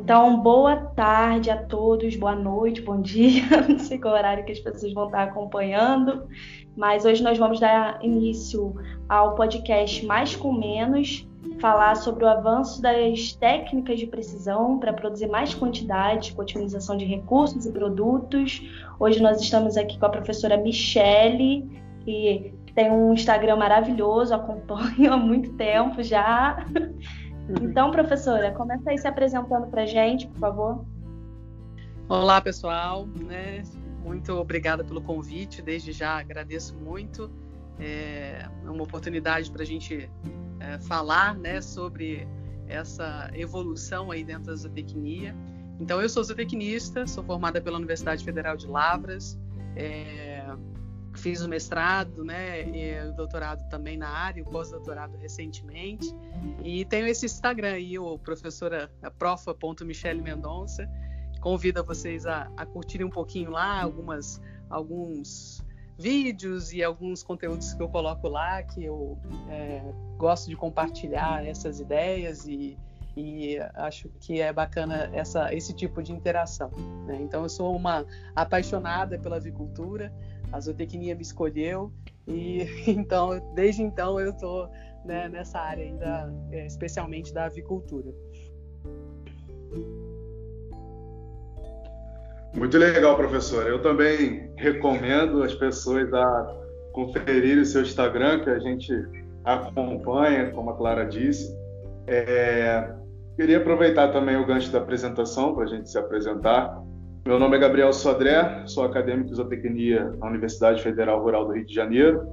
[0.00, 3.42] Então, boa tarde a todos, boa noite, bom dia.
[3.68, 6.28] Não sei qual horário que as pessoas vão estar acompanhando,
[6.76, 8.74] mas hoje nós vamos dar início
[9.08, 11.28] ao podcast Mais com Menos,
[11.60, 17.04] falar sobre o avanço das técnicas de precisão para produzir mais quantidade, com otimização de
[17.04, 18.62] recursos e produtos.
[19.00, 21.68] Hoje nós estamos aqui com a professora Michele,
[22.04, 26.64] que tem um Instagram maravilhoso, acompanho há muito tempo já.
[27.62, 30.84] Então, professora, começa aí se apresentando para a gente, por favor.
[32.08, 33.06] Olá, pessoal.
[33.06, 33.62] Né?
[34.04, 35.62] Muito obrigada pelo convite.
[35.62, 37.30] Desde já agradeço muito.
[37.80, 40.10] É uma oportunidade para a gente
[40.60, 42.28] é, falar né, sobre
[42.68, 45.34] essa evolução aí dentro da zootecnia.
[45.80, 49.38] Então, eu sou zootecnista, sou formada pela Universidade Federal de Lavras,
[49.74, 50.27] é,
[51.18, 56.14] fiz o mestrado, né, e o doutorado também na área, o pós-doutorado recentemente,
[56.62, 60.88] e tenho esse Instagram aí, o professora profa.michele Mendonça,
[61.40, 65.64] convido vocês a, a curtirem um pouquinho lá, algumas, alguns
[65.98, 69.18] vídeos e alguns conteúdos que eu coloco lá, que eu
[69.50, 69.82] é,
[70.16, 72.78] gosto de compartilhar essas ideias e,
[73.16, 76.70] e acho que é bacana essa, esse tipo de interação.
[77.06, 77.18] Né?
[77.20, 80.12] Então, eu sou uma apaixonada pela avicultura,
[80.52, 81.92] a zootecnia me escolheu
[82.26, 84.68] e então, desde então, eu estou
[85.04, 88.12] né, nessa área ainda, é, especialmente da avicultura.
[92.54, 93.66] Muito legal, professor.
[93.66, 96.56] Eu também recomendo as pessoas a
[96.92, 98.92] conferir o seu Instagram, que a gente
[99.44, 101.56] acompanha, como a Clara disse.
[102.06, 102.92] É...
[103.36, 106.82] Queria aproveitar também o gancho da apresentação para a gente se apresentar.
[107.26, 111.66] Meu nome é Gabriel Sodré, sou acadêmico de zootecnia na Universidade Federal Rural do Rio
[111.66, 112.26] de Janeiro.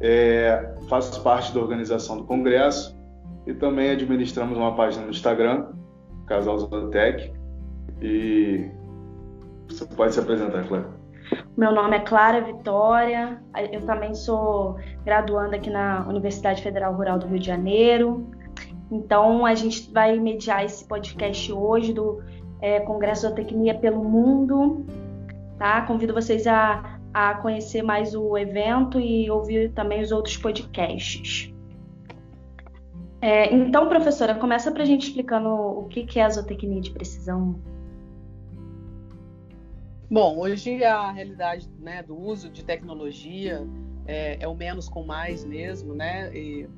[0.00, 0.74] É...
[0.88, 2.98] faço parte da organização do congresso
[3.46, 5.68] e também administramos uma página no Instagram,
[6.26, 7.32] Casal Zootec.
[8.02, 8.70] E
[9.68, 11.00] você pode se apresentar, Clara.
[11.56, 13.40] Meu nome é Clara Vitória,
[13.70, 18.26] eu também sou graduanda aqui na Universidade Federal Rural do Rio de Janeiro.
[18.90, 22.20] Então, a gente vai mediar esse podcast hoje do
[22.60, 24.84] é, Congresso da Tecnia pelo Mundo.
[25.58, 25.82] Tá?
[25.82, 31.52] Convido vocês a, a conhecer mais o evento e ouvir também os outros podcasts.
[33.22, 36.90] É, então, professora, começa para a gente explicando o que, que é a zootecnia de
[36.90, 37.60] precisão.
[40.10, 43.64] Bom, hoje a realidade né, do uso de tecnologia
[44.06, 46.34] é, é, o menos com mais mesmo, né?
[46.34, 46.68] E,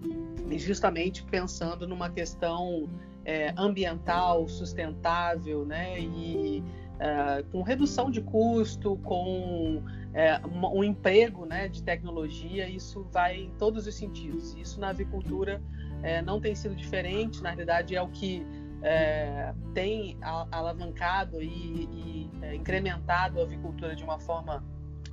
[0.51, 2.89] e justamente pensando numa questão
[3.25, 6.01] é, ambiental, sustentável, né?
[6.01, 6.63] E
[6.99, 9.83] é, com redução de custo, com
[10.15, 14.55] é, um, emprego né, de tecnologia, isso vai em todos os sentidos.
[14.55, 15.61] Isso na avicultura
[16.03, 18.47] é, não tem sido diferente, na realidade é o que
[18.83, 24.65] é, tem alavancado e, e é, incrementado a avicultura de uma forma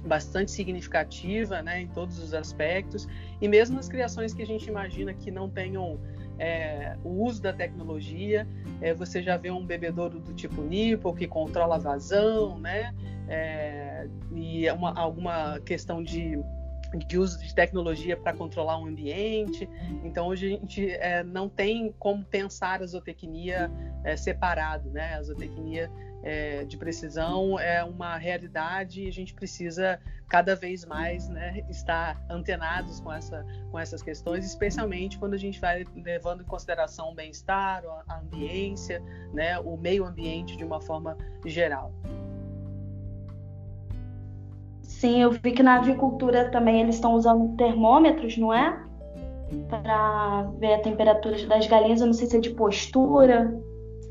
[0.05, 3.07] bastante significativa né, em todos os aspectos,
[3.41, 5.99] e mesmo nas criações que a gente imagina que não tenham
[6.39, 8.47] é, o uso da tecnologia,
[8.81, 12.93] é, você já vê um bebedouro do tipo Nipple que controla a vazão, né,
[13.27, 16.39] é, e uma, alguma questão de
[16.97, 19.69] de uso de tecnologia para controlar o ambiente.
[20.03, 23.71] Então, hoje a gente é, não tem como pensar a zootecnia
[24.03, 25.15] é, separado, né?
[25.15, 25.91] A zootecnia
[26.23, 32.23] é, de precisão é uma realidade e a gente precisa cada vez mais né, estar
[32.29, 37.15] antenados com, essa, com essas questões, especialmente quando a gente vai levando em consideração o
[37.15, 39.01] bem-estar, a ambiência,
[39.33, 41.91] né, o meio ambiente de uma forma geral.
[44.99, 48.85] Sim, eu vi que na avicultura também eles estão usando termômetros, não é?
[49.69, 52.01] Para ver a temperatura das galinhas.
[52.01, 53.49] Eu não sei se é de postura.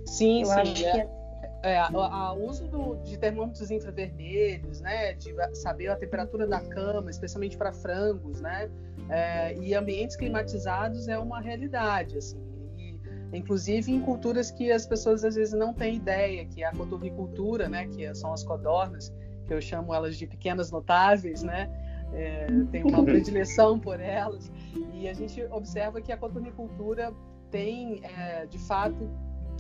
[0.07, 0.53] Sim, eu sim.
[0.53, 1.19] Acho é, que é...
[1.63, 7.59] É, o uso do, de termômetros infravermelhos, né, de saber a temperatura da cama, especialmente
[7.59, 8.71] para frangos, né,
[9.11, 12.41] é, e ambientes climatizados é uma realidade, assim.
[12.79, 12.99] E,
[13.37, 17.69] inclusive em culturas que as pessoas às vezes não têm ideia, que é a cotovicultura,
[17.69, 19.13] né, que são as codornas,
[19.49, 21.69] que eu chamo elas de pequenas notáveis, né?
[22.13, 24.53] É, tenho uma predileção por elas.
[24.95, 27.13] E a gente observa que a cotonicultura
[27.51, 29.11] tem, é, de fato,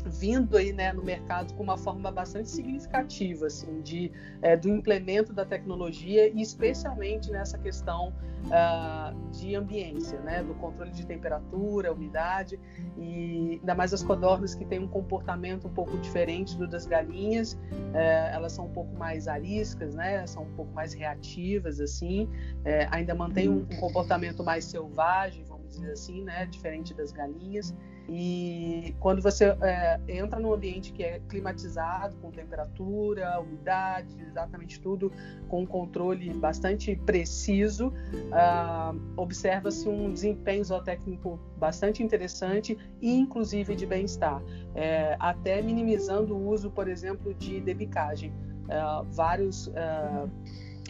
[0.09, 4.11] vindo aí né, no mercado com uma forma bastante significativa assim de
[4.43, 8.13] é, do implemento da tecnologia e especialmente nessa questão
[8.47, 12.59] uh, de ambiência né do controle de temperatura umidade
[12.97, 17.53] e ainda mais as codornas que têm um comportamento um pouco diferente do das galinhas
[17.53, 17.97] uh,
[18.33, 23.15] elas são um pouco mais ariscas né são um pouco mais reativas assim uh, ainda
[23.15, 27.75] mantém um, um comportamento mais selvagem vamos dizer assim né diferente das galinhas
[28.09, 35.13] E quando você é, entra num ambiente que é climatizado, com temperatura, umidade, exatamente tudo,
[35.49, 43.85] com um controle bastante preciso, uh, observa-se um desempenho zootécnico bastante interessante e, inclusive, de
[43.85, 44.43] bem-estar,
[44.75, 48.33] é, até minimizando o uso, por exemplo, de debicagem.
[48.69, 50.31] Uh, vários uh,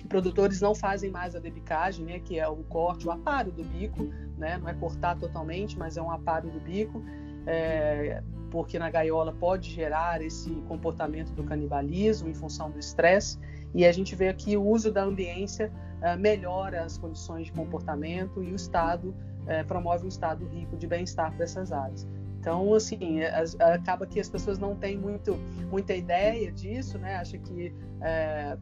[0.08, 4.04] produtores não fazem mais a debicagem, né, que é o corte, o aparo do bico,
[4.36, 7.02] né, não é cortar totalmente, mas é um aparo do bico,
[7.46, 13.38] é, porque na gaiola pode gerar esse comportamento do canibalismo em função do estresse,
[13.74, 15.70] e a gente vê aqui o uso da ambiência
[16.00, 19.14] é, melhora as condições de comportamento e o estado
[19.46, 22.06] é, promove um estado rico de bem-estar para essas aves.
[22.40, 25.36] Então, assim, as, acaba que as pessoas não têm muito,
[25.70, 27.16] muita ideia disso, né?
[27.16, 28.56] Acha que é,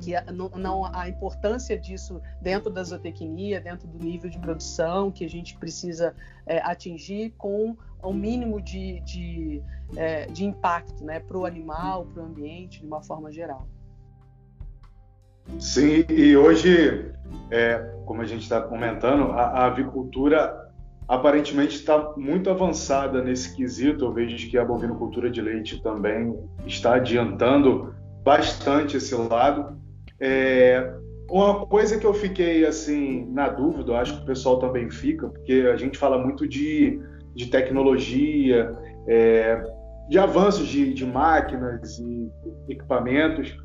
[0.00, 5.24] que não, não, a importância disso dentro da zootecnia, dentro do nível de produção que
[5.24, 6.14] a gente precisa
[6.46, 9.62] é, atingir com o um mínimo de, de,
[9.96, 13.66] é, de impacto né, para o animal, para o ambiente, de uma forma geral.
[15.58, 17.10] Sim, e hoje,
[17.50, 20.68] é, como a gente está comentando, a, a avicultura
[21.08, 24.04] aparentemente está muito avançada nesse quesito.
[24.04, 29.77] Eu vejo que a bovinocultura de leite também está adiantando bastante esse lado.
[30.20, 30.92] É,
[31.30, 35.68] uma coisa que eu fiquei assim na dúvida, acho que o pessoal também fica, porque
[35.72, 37.00] a gente fala muito de,
[37.34, 38.74] de tecnologia,
[39.06, 39.62] é,
[40.08, 42.30] de avanços de, de, máquinas e
[42.68, 43.56] equipamentos.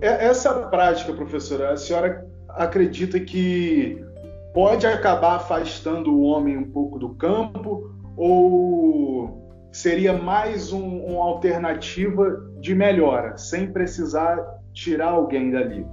[0.00, 4.04] É, essa prática, professora, a senhora acredita que
[4.52, 12.44] pode acabar afastando o homem um pouco do campo ou seria mais um, uma alternativa
[12.58, 15.84] de melhora, sem precisar tirar alguém dali?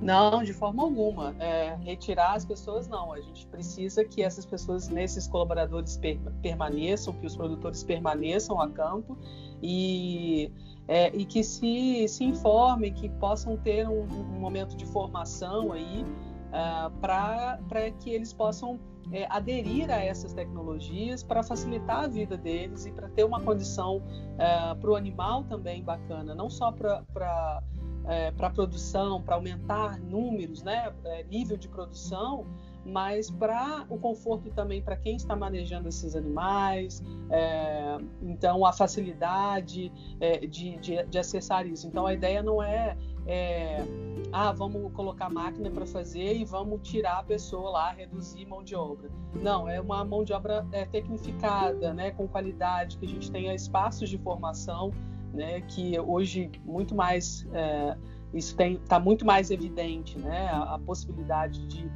[0.00, 1.34] Não, de forma alguma.
[1.38, 3.12] É, retirar as pessoas, não.
[3.12, 8.68] A gente precisa que essas pessoas, nesses colaboradores, per permaneçam, que os produtores permaneçam a
[8.70, 9.18] campo
[9.62, 10.50] e,
[10.86, 16.02] é, e que se, se informem, que possam ter um, um momento de formação aí
[16.02, 18.80] uh, para que eles possam
[19.12, 24.02] é, aderir a essas tecnologias para facilitar a vida deles e para ter uma condição
[24.38, 27.62] é, para o animal também bacana, não só para
[28.08, 32.46] é, para produção, para aumentar números, né, é, nível de produção,
[32.84, 39.92] mas para o conforto também para quem está manejando esses animais, é, então a facilidade
[40.20, 41.86] é, de, de, de, acessar isso.
[41.86, 42.96] Então a ideia não é,
[43.26, 43.84] é
[44.32, 48.74] ah, vamos colocar máquina para fazer e vamos tirar a pessoa lá, reduzir mão de
[48.74, 49.10] obra.
[49.34, 53.54] Não, é uma mão de obra é, tecnificada, né, com qualidade, que a gente tenha
[53.54, 54.92] espaços de formação,
[55.32, 57.96] né, que hoje muito mais é,
[58.32, 61.90] isso está muito mais evidente, né, a, a possibilidade de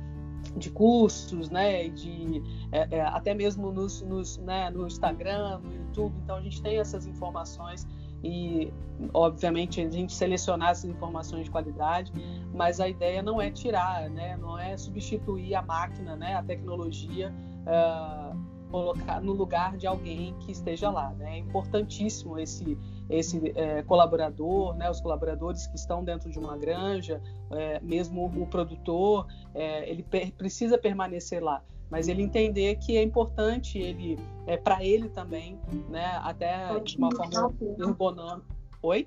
[0.57, 6.15] de cursos, né, de é, é, até mesmo nos, nos, né, no Instagram, no YouTube.
[6.23, 7.87] Então a gente tem essas informações
[8.23, 8.73] e,
[9.13, 12.13] obviamente, a gente selecionar essas informações de qualidade,
[12.55, 14.37] mas a ideia não é tirar, né?
[14.37, 16.35] não é substituir a máquina, né?
[16.35, 18.39] a tecnologia, uh,
[18.71, 21.11] colocar no lugar de alguém que esteja lá.
[21.15, 21.35] Né?
[21.35, 22.79] É importantíssimo esse,
[23.13, 24.91] esse é, colaborador, né?
[24.91, 27.21] os colaboradores que estão dentro de uma granja,
[27.51, 30.03] é, mesmo o produtor, é, ele
[30.37, 36.19] precisa permanecer lá mas ele entender que é importante ele é para ele também, né?
[36.23, 38.47] Até de uma forma ergonômica.
[38.83, 39.07] Oi?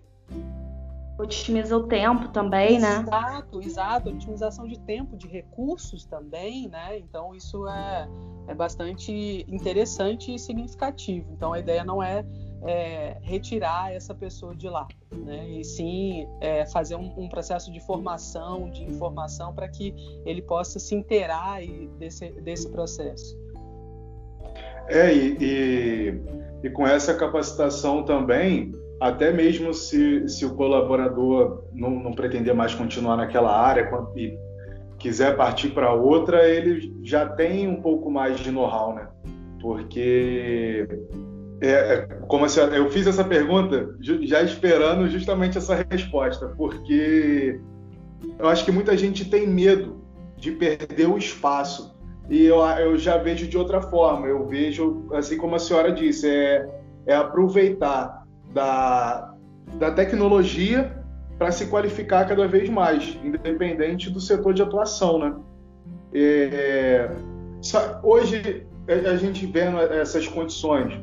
[1.18, 3.00] Otimiza o tempo também, né?
[3.00, 4.10] Exato, exato.
[4.10, 7.00] Otimização de tempo, de recursos também, né?
[7.00, 8.08] Então isso é,
[8.50, 11.32] é bastante interessante e significativo.
[11.34, 12.24] Então a ideia não é
[12.66, 15.48] é, retirar essa pessoa de lá, né?
[15.48, 19.94] E sim é, fazer um, um, processo de formação, de informação, para que
[20.26, 21.60] ele possa se inteirar
[22.00, 23.38] desse, desse processo.
[24.88, 26.22] É, e, e,
[26.64, 32.74] e, com essa capacitação também, até mesmo se, se o colaborador não, não pretender mais
[32.74, 34.38] continuar naquela área e
[34.98, 39.08] quiser partir para outra, ele já tem um pouco mais de know-how, né?
[39.60, 40.88] Porque
[41.62, 47.60] é, é, como assim, eu fiz essa pergunta já esperando justamente essa resposta, porque
[48.38, 50.04] eu acho que muita gente tem medo
[50.38, 51.96] de perder o espaço.
[52.30, 54.28] E eu, eu já vejo de outra forma.
[54.28, 56.68] Eu vejo, assim como a senhora disse, é,
[57.06, 59.34] é aproveitar da,
[59.78, 61.04] da tecnologia
[61.38, 65.36] para se qualificar cada vez mais, independente do setor de atuação, né?
[66.14, 67.10] É,
[68.02, 70.98] hoje a gente vendo essas condições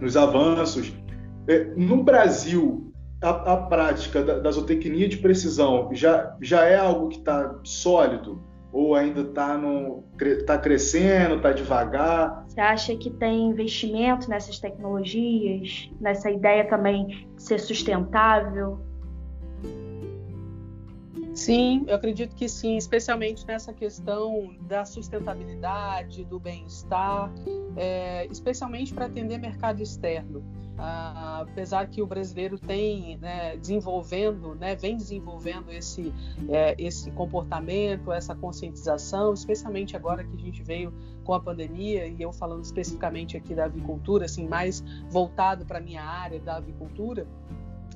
[0.00, 0.92] nos avanços.
[1.46, 7.08] É, no Brasil, a, a prática da, da, zootecnia de precisão já, já é algo
[7.08, 8.46] que está sólido?
[8.72, 9.58] ou ainda está
[10.46, 12.44] tá crescendo, está devagar?
[12.46, 18.80] Você acha que tem investimento nessas tecnologias, nessa ideia também de ser sustentável?
[21.38, 27.32] Sim, eu acredito que sim, especialmente nessa questão da sustentabilidade, do bem-estar,
[27.76, 30.44] é, especialmente para atender mercado externo.
[30.76, 36.12] Ah, apesar que o brasileiro tem né, desenvolvendo, né, vem desenvolvendo esse,
[36.48, 40.92] é, esse comportamento, essa conscientização, especialmente agora que a gente veio
[41.22, 45.80] com a pandemia e eu falando especificamente aqui da avicultura, assim mais voltado para a
[45.80, 47.28] minha área da avicultura,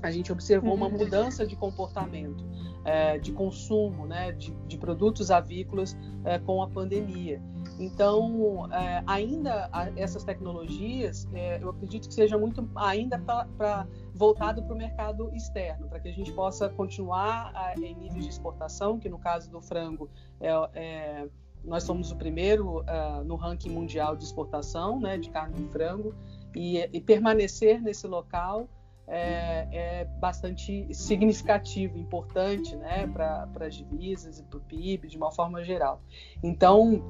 [0.03, 0.99] a gente observou uma uhum.
[0.99, 2.45] mudança de comportamento,
[2.85, 7.41] é, de consumo né, de, de produtos avícolas é, com a pandemia.
[7.79, 14.75] Então, é, ainda essas tecnologias, é, eu acredito que seja muito ainda para voltado para
[14.75, 19.09] o mercado externo, para que a gente possa continuar a, em níveis de exportação, que
[19.09, 21.29] no caso do frango é, é
[21.65, 26.13] nós somos o primeiro uh, no ranking mundial de exportação né, de carne de frango
[26.57, 28.69] e, e permanecer nesse local
[29.07, 35.31] é, é bastante significativo, importante né, para as divisas e para o PIB de uma
[35.33, 36.03] forma geral.
[36.43, 37.03] Então,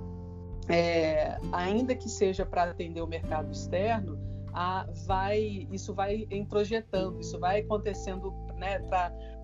[0.69, 4.19] é, ainda que seja para atender o mercado externo,
[4.53, 8.79] a, vai, isso vai introjetando, isso vai acontecendo né,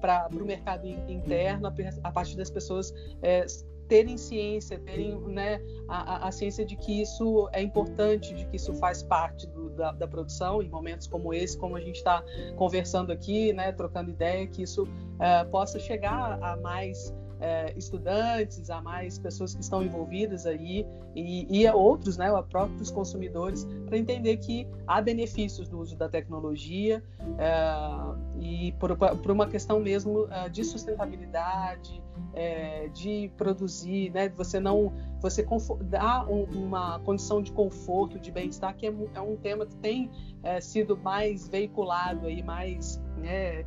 [0.01, 1.67] para o mercado interno
[2.03, 3.45] a, partir das pessoas é,
[3.89, 8.75] terem ciência, terem né, a, a, ciência de que isso é importante, de que isso
[8.75, 12.23] faz parte do, da, da, produção, em momentos como esse, como a gente está
[12.57, 14.87] conversando aqui, né, trocando ideia, que isso
[15.19, 21.61] é, possa chegar a mais é, estudantes, a mais pessoas que estão envolvidas aí e,
[21.61, 26.09] e a outros, né, a próprios consumidores, para entender que há benefícios do uso da
[26.09, 27.03] tecnologia
[27.39, 32.03] é, e por, por, uma questão mesmo é, de sustentabilidade,
[32.35, 35.47] é, de produzir, né, você não, você
[35.83, 40.11] dá um, uma condição de conforto, de bem-estar, que é, é, um tema que tem
[40.43, 43.65] é, sido mais veiculado aí, mais né,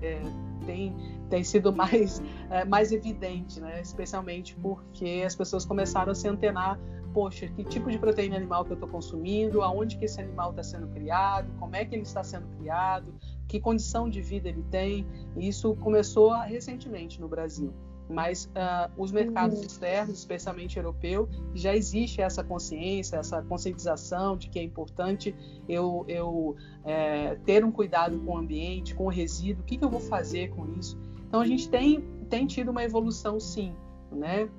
[0.65, 0.95] tem,
[1.29, 3.81] tem sido mais, é, mais evidente, né?
[3.81, 6.79] especialmente porque as pessoas começaram a se antenar
[7.13, 10.63] poxa, que tipo de proteína animal que eu estou consumindo, aonde que esse animal está
[10.63, 13.13] sendo criado, como é que ele está sendo criado,
[13.47, 15.05] que condição de vida ele tem.
[15.35, 17.73] E isso começou recentemente no Brasil.
[18.11, 19.65] Mas uh, os mercados uhum.
[19.65, 25.33] externos, especialmente europeu, já existe essa consciência, essa conscientização de que é importante
[25.67, 29.83] eu, eu é, ter um cuidado com o ambiente, com o resíduo, o que, que
[29.83, 30.97] eu vou fazer com isso.
[31.27, 33.73] Então a gente tem, tem tido uma evolução sim,
[34.11, 34.49] né?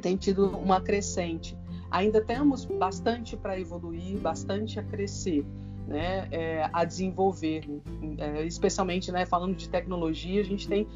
[0.00, 1.56] tem tido uma crescente.
[1.90, 5.46] Ainda temos bastante para evoluir, bastante a crescer
[5.86, 7.64] né, é, a desenvolver,
[8.18, 10.86] é, especialmente né, falando de tecnologia, a gente tem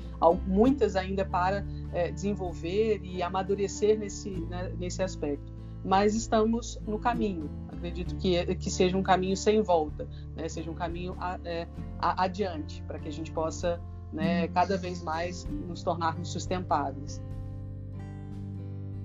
[0.47, 5.52] muitas ainda para é, desenvolver e amadurecer nesse, né, nesse aspecto.
[5.85, 7.49] Mas estamos no caminho.
[7.68, 10.06] Acredito que, que seja um caminho sem volta,
[10.37, 11.66] né, seja um caminho a, é,
[11.99, 13.80] a, adiante, para que a gente possa
[14.12, 17.23] né, cada vez mais nos tornarmos sustentáveis.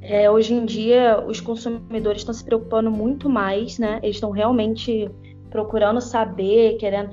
[0.01, 3.99] É, hoje em dia, os consumidores estão se preocupando muito mais, né?
[4.03, 5.09] Eles estão realmente
[5.49, 7.11] procurando saber, querendo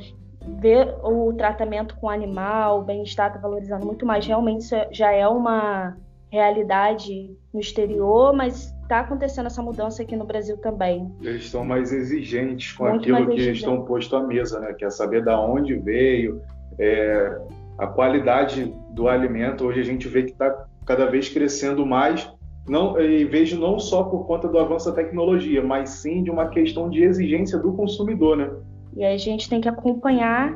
[0.60, 4.26] ver o tratamento com o animal, o bem-estar está valorizando muito mais.
[4.26, 5.96] Realmente isso já é uma
[6.30, 11.12] realidade no exterior, mas está acontecendo essa mudança aqui no Brasil também.
[11.20, 13.58] Eles estão mais exigentes com muito aquilo que exigente.
[13.58, 14.72] estão posto à mesa, né?
[14.72, 16.40] Quer saber da onde veio,
[16.78, 17.38] é,
[17.78, 19.64] a qualidade do alimento.
[19.64, 22.31] Hoje a gente vê que está cada vez crescendo mais
[22.68, 26.48] não, e vejo não só por conta do avanço da tecnologia, mas sim de uma
[26.48, 28.50] questão de exigência do consumidor, né?
[28.96, 30.54] E a gente tem que acompanhar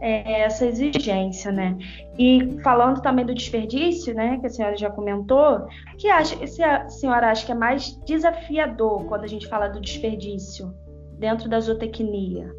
[0.00, 1.76] é, essa exigência, né?
[2.18, 5.66] E falando também do desperdício, né, que a senhora já comentou,
[5.98, 9.80] que acha, se a senhora acha que é mais desafiador quando a gente fala do
[9.80, 10.72] desperdício
[11.18, 12.54] dentro da zootecnia?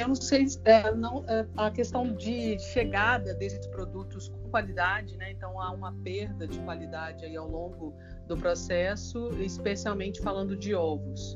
[0.00, 5.30] Eu não sei, é, não, é, a questão de chegada desses produtos com qualidade, né?
[5.30, 7.94] Então há uma perda de qualidade aí ao longo
[8.26, 11.34] do processo, especialmente falando de ovos.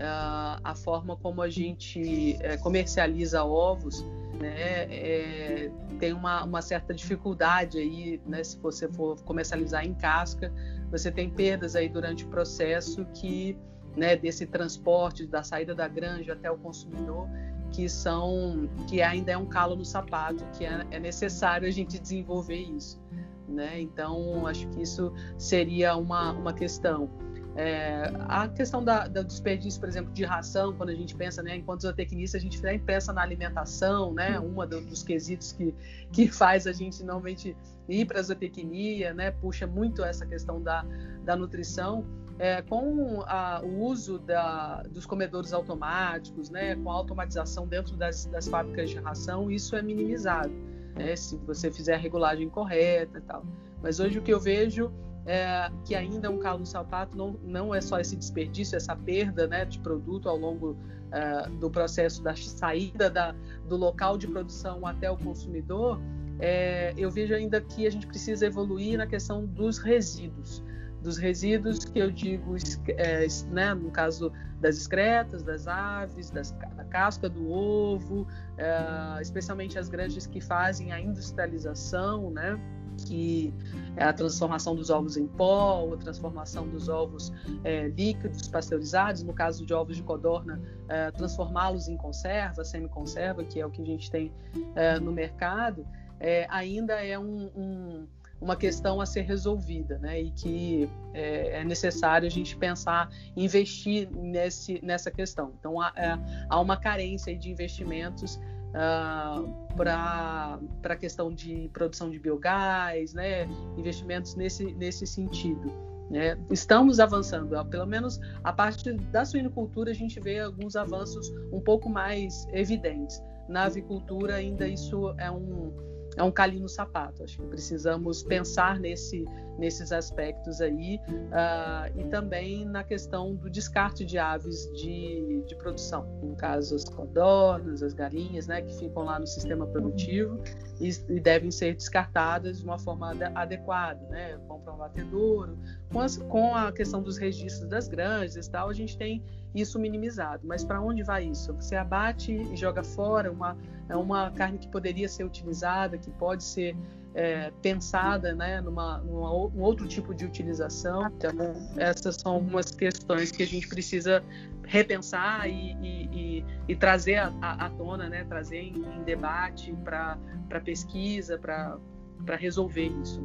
[0.00, 4.02] Uh, a forma como a gente é, comercializa ovos,
[4.40, 10.50] né, é, tem uma, uma, certa dificuldade aí, né, se você for comercializar em casca,
[10.90, 13.58] você tem perdas aí durante o processo que,
[13.94, 17.28] né, desse transporte da saída da granja até o consumidor
[17.72, 21.98] que são que ainda é um calo no sapato, que é, é necessário a gente
[21.98, 23.00] desenvolver isso.
[23.48, 23.80] Né?
[23.80, 27.10] Então, acho que isso seria uma, uma questão.
[27.56, 31.56] É, a questão da, do desperdício, por exemplo, de ração, quando a gente pensa, né,
[31.56, 35.74] enquanto zootecnista, a gente sempre pensa na alimentação, né, uma do, dos quesitos que,
[36.12, 37.56] que faz a gente normalmente
[37.88, 40.86] ir para a zootecnia, né, puxa muito essa questão da,
[41.24, 42.06] da nutrição.
[42.42, 48.24] É, com a, o uso da, dos comedores automáticos, né, com a automatização dentro das,
[48.24, 50.50] das fábricas de ração, isso é minimizado,
[50.96, 53.44] né, se você fizer a regulagem correta e tal.
[53.82, 54.90] Mas hoje o que eu vejo
[55.26, 58.96] é, que ainda é um calo no sapato, não, não é só esse desperdício, essa
[58.96, 60.78] perda né, de produto ao longo
[61.12, 63.34] é, do processo da saída da,
[63.68, 66.00] do local de produção até o consumidor,
[66.38, 70.64] é, eu vejo ainda que a gente precisa evoluir na questão dos resíduos.
[71.02, 72.54] Dos resíduos que eu digo,
[72.88, 78.26] é, né, no caso das excretas, das aves, das, da casca do ovo,
[78.58, 82.60] é, especialmente as granjas que fazem a industrialização, né?
[83.06, 83.52] que
[83.96, 87.32] é a transformação dos ovos em pó, a transformação dos ovos
[87.64, 93.60] é, líquidos pasteurizados, no caso de ovos de codorna, é, transformá-los em conserva, semi-conserva, que
[93.60, 94.32] é o que a gente tem
[94.74, 95.86] é, no mercado,
[96.18, 98.06] é, ainda é um, um,
[98.40, 100.20] uma questão a ser resolvida, né?
[100.20, 105.52] E que é, é necessário a gente pensar, investir nesse, nessa questão.
[105.58, 106.18] Então há, é,
[106.48, 108.40] há uma carência de investimentos uh,
[108.74, 109.44] ah,
[109.76, 115.72] para a questão de produção de biogás, né, investimentos nesse, nesse sentido.
[116.10, 116.36] Né?
[116.50, 121.88] Estamos avançando, pelo menos a parte da suinocultura a gente vê alguns avanços um pouco
[121.88, 123.22] mais evidentes.
[123.48, 125.72] Na avicultura ainda isso é um,
[126.20, 127.24] é um calinho no sapato.
[127.24, 129.24] Acho que precisamos pensar nesse,
[129.58, 136.06] nesses aspectos aí uh, e também na questão do descarte de aves de, de produção,
[136.22, 140.38] no caso as codornas, as galinhas, né, que ficam lá no sistema produtivo
[140.78, 145.58] e, e devem ser descartadas de uma forma adequada, né, compra um batedouro.
[145.92, 149.22] Com, as, com a questão dos registros das granjas e tal, a gente tem
[149.54, 150.46] isso minimizado.
[150.46, 151.52] Mas para onde vai isso?
[151.54, 153.56] Você abate e joga fora uma,
[153.88, 156.76] é uma carne que poderia ser utilizada, que pode ser
[157.14, 161.06] é, pensada né, numa, numa, um outro tipo de utilização.
[161.06, 161.32] Então,
[161.76, 164.22] essas são algumas questões que a gente precisa
[164.64, 170.16] repensar e, e, e, e trazer à, tona, né, trazer em, em debate para
[170.64, 173.20] pesquisa, para resolver isso.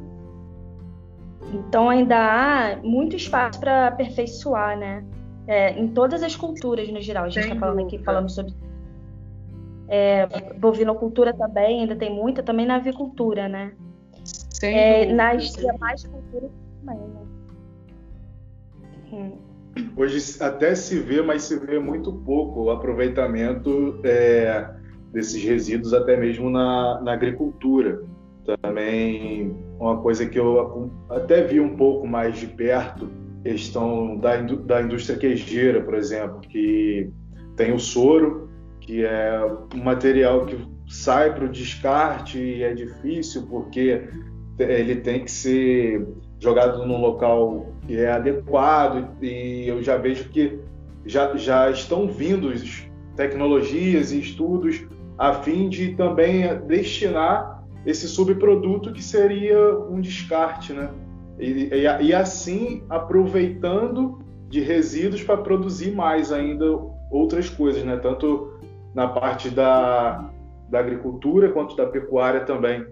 [1.52, 5.04] Então ainda há muito espaço para aperfeiçoar, né?
[5.46, 7.24] É, em todas as culturas no geral.
[7.24, 8.52] A gente está falando aqui falando sobre
[9.88, 13.72] é, bovinocultura também, ainda tem muita, também na avicultura, né?
[14.24, 16.50] Sem é, nas demais culturas
[16.84, 17.20] também, né?
[19.12, 19.32] Hum.
[19.96, 24.68] Hoje até se vê, mas se vê muito pouco o aproveitamento é,
[25.12, 28.02] desses resíduos, até mesmo na, na agricultura.
[28.62, 33.10] Também uma coisa que eu até vi um pouco mais de perto,
[33.42, 37.10] questão da, da indústria queijeira, por exemplo, que
[37.56, 38.48] tem o soro,
[38.80, 39.40] que é
[39.74, 40.56] um material que
[40.88, 44.08] sai para o descarte e é difícil porque
[44.58, 46.06] ele tem que ser
[46.38, 50.60] jogado num local que é adequado e eu já vejo que
[51.04, 52.52] já, já estão vindo
[53.16, 54.86] tecnologias e estudos
[55.18, 57.55] a fim de também destinar
[57.86, 60.92] esse subproduto que seria um descarte, né?
[61.38, 64.18] E, e, e assim aproveitando
[64.48, 66.66] de resíduos para produzir mais ainda
[67.10, 67.96] outras coisas, né?
[67.96, 68.52] Tanto
[68.92, 70.30] na parte da,
[70.68, 72.86] da agricultura quanto da pecuária também.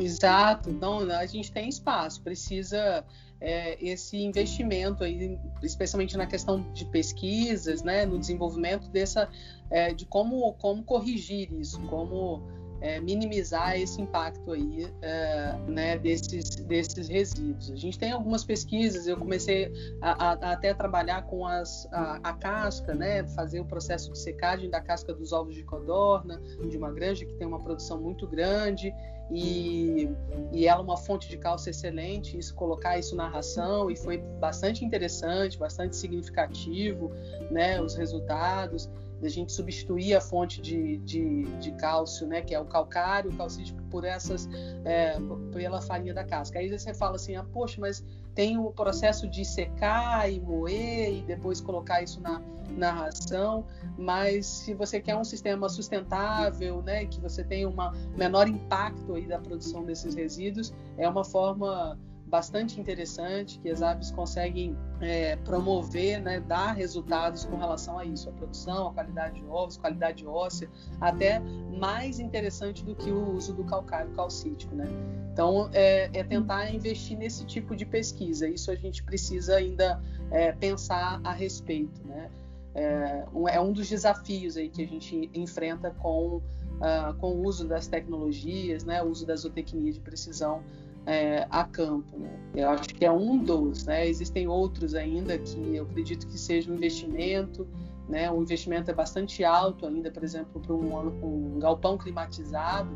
[0.00, 3.04] Exato, então a gente tem espaço, precisa
[3.40, 9.28] é, esse investimento aí, especialmente na questão de pesquisas, né, no desenvolvimento dessa,
[9.70, 12.42] é, de como, como corrigir isso, como
[12.80, 17.70] é, minimizar esse impacto aí é, né, desses, desses resíduos.
[17.70, 22.20] A gente tem algumas pesquisas, eu comecei a, a, a até trabalhar com as, a,
[22.22, 26.76] a, casca, né, fazer o processo de secagem da casca dos ovos de codorna, de
[26.76, 28.92] uma granja que tem uma produção muito grande
[29.30, 30.08] e,
[30.52, 34.18] e ela é uma fonte de cálcio excelente, isso colocar isso na ração e foi
[34.18, 37.12] bastante interessante, bastante significativo,
[37.50, 38.88] né, os resultados
[39.20, 43.36] da gente substituir a fonte de, de, de, cálcio, né, que é o calcário, o
[43.36, 44.48] calcítico, por essas,
[44.84, 45.18] é,
[45.52, 46.58] pela farinha da casca.
[46.58, 48.04] Aí você fala assim, ah, poxa, mas
[48.34, 52.40] tem o processo de secar e moer e depois colocar isso na,
[52.76, 57.74] na ração, mas se você quer um sistema sustentável, né, que você tenha um
[58.16, 61.98] menor impacto aí da produção desses resíduos, é uma forma
[62.28, 68.28] bastante interessante que as aves conseguem é, promover, né, dar resultados com relação a isso,
[68.28, 70.68] a produção, a qualidade de ovos, qualidade óssea,
[71.00, 74.86] até mais interessante do que o uso do calcário calcítico, né?
[75.32, 78.48] Então, é, é tentar investir nesse tipo de pesquisa.
[78.48, 82.30] Isso a gente precisa ainda é, pensar a respeito, né?
[82.74, 87.66] É um, é dos desafios aí que a gente enfrenta com, uh, com o uso
[87.66, 89.02] das tecnologias, né?
[89.02, 90.62] O uso da zootecnia de precisão
[91.08, 92.18] é, a campo.
[92.18, 92.30] Né?
[92.54, 94.06] Eu acho que é um dos, né?
[94.06, 97.66] Existem outros ainda que eu acredito que seja um investimento,
[98.06, 98.30] né?
[98.30, 102.90] O investimento é bastante alto ainda, por exemplo, para um, um, galpão climatizado,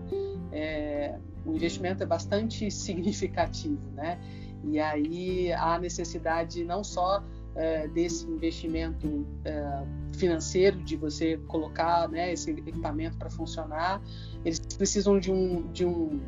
[0.52, 4.20] é, o investimento é bastante significativo, né?
[4.62, 12.32] E aí há necessidade não só é, desse investimento é, financeiro de você colocar né,
[12.32, 14.00] esse equipamento para funcionar,
[14.44, 16.20] eles precisam de um, de um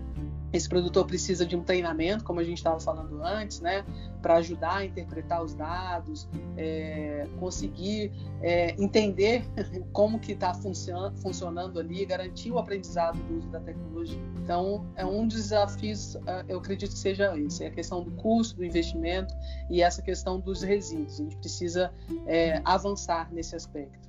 [0.57, 3.85] esse produtor precisa de um treinamento, como a gente estava falando antes, né,
[4.23, 9.45] para ajudar a interpretar os dados, é, conseguir é, entender
[9.93, 14.21] como que está funcionando, funcionando ali, garantir o aprendizado do uso da tecnologia.
[14.43, 18.13] Então, é um dos desafios, é, eu acredito que seja esse, é a questão do
[18.13, 19.35] custo do investimento
[19.69, 21.19] e essa questão dos resíduos.
[21.19, 21.93] A gente precisa
[22.27, 24.09] é, avançar nesse aspecto.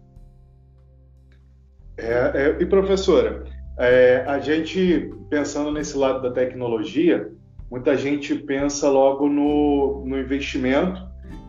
[1.98, 3.46] É, e professora,
[3.78, 7.30] é, a gente, pensando nesse lado da tecnologia,
[7.70, 11.02] muita gente pensa logo no, no investimento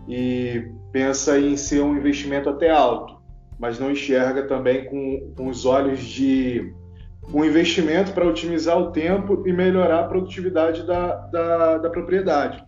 [0.09, 3.17] e pensa em ser um investimento até alto,
[3.59, 6.73] mas não enxerga também com, com os olhos de
[7.33, 12.65] um investimento para otimizar o tempo e melhorar a produtividade da, da, da propriedade.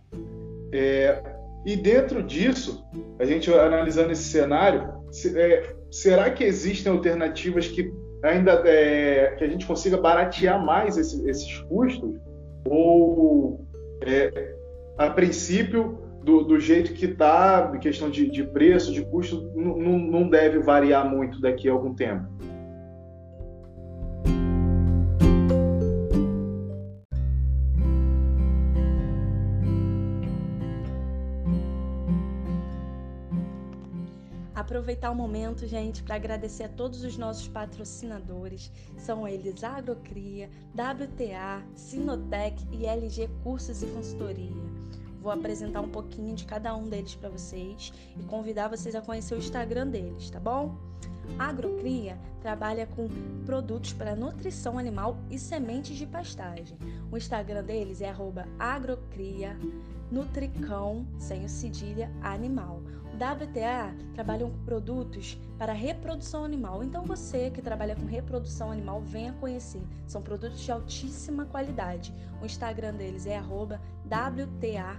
[0.71, 1.21] É,
[1.65, 2.85] e dentro disso,
[3.17, 7.91] a gente analisando esse cenário, se, é, será que existem alternativas que
[8.23, 12.19] ainda é, que a gente consiga baratear mais esse, esses custos
[12.65, 13.65] ou
[14.01, 14.55] é,
[14.97, 20.59] a princípio do, do, jeito que está, questão de, de, preço, de custo, não deve
[20.59, 22.27] variar muito daqui a algum tempo.
[34.79, 38.71] Aproveitar o momento, gente, para agradecer a todos os nossos patrocinadores.
[38.97, 44.55] São eles Agrocria, WTA, Sinotec e LG Cursos e Consultoria.
[45.21, 49.35] Vou apresentar um pouquinho de cada um deles para vocês e convidar vocês a conhecer
[49.35, 50.77] o Instagram deles, tá bom?
[51.37, 53.09] A Agrocria trabalha com
[53.45, 56.77] produtos para nutrição animal e sementes de pastagem.
[57.11, 58.15] O Instagram deles é
[58.57, 59.57] agrocria
[60.09, 62.81] nutricão, sem o cedilha, animal.
[63.19, 66.81] WTA trabalham com produtos para reprodução animal.
[66.83, 69.83] Então você que trabalha com reprodução animal, venha conhecer.
[70.07, 72.13] São produtos de altíssima qualidade.
[72.41, 73.37] O Instagram deles é
[74.07, 74.95] @wta.vet,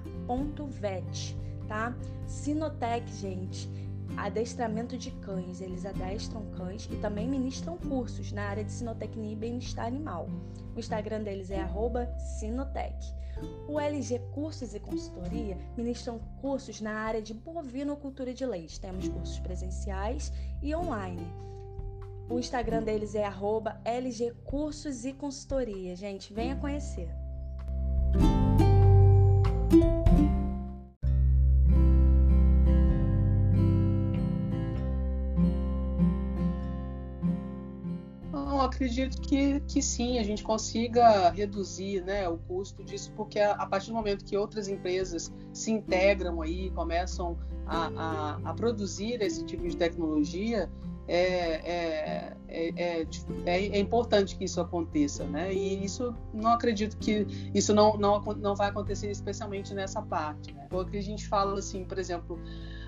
[1.67, 1.95] tá?
[2.27, 3.71] Sinotec, gente,
[4.17, 5.61] adestramento de cães.
[5.61, 10.29] Eles adestram cães e também ministram cursos na área de sinotecnia e bem-estar animal.
[10.75, 11.67] O Instagram deles é
[12.39, 13.21] @sinotec.
[13.67, 18.81] O LG Cursos e Consultoria ministram cursos na área de bovinocultura de leite.
[18.81, 21.27] Temos cursos presenciais e online.
[22.29, 23.25] O Instagram deles é
[23.85, 25.97] LG Cursos e Consultoria.
[25.97, 27.09] Gente, venha conhecer.
[38.81, 43.67] Acredito que, que sim, a gente consiga reduzir né, o custo disso, porque a, a,
[43.67, 49.45] partir do momento que outras empresas se integram aí, começam a, a, a produzir esse
[49.45, 50.71] tipo de tecnologia,
[51.07, 53.07] é, é, é,
[53.45, 55.53] é, importante que isso aconteça, né?
[55.53, 60.67] E isso não acredito que isso não, não, não vai acontecer especialmente nessa parte, né?
[60.71, 62.39] Porque a gente fala assim, por exemplo,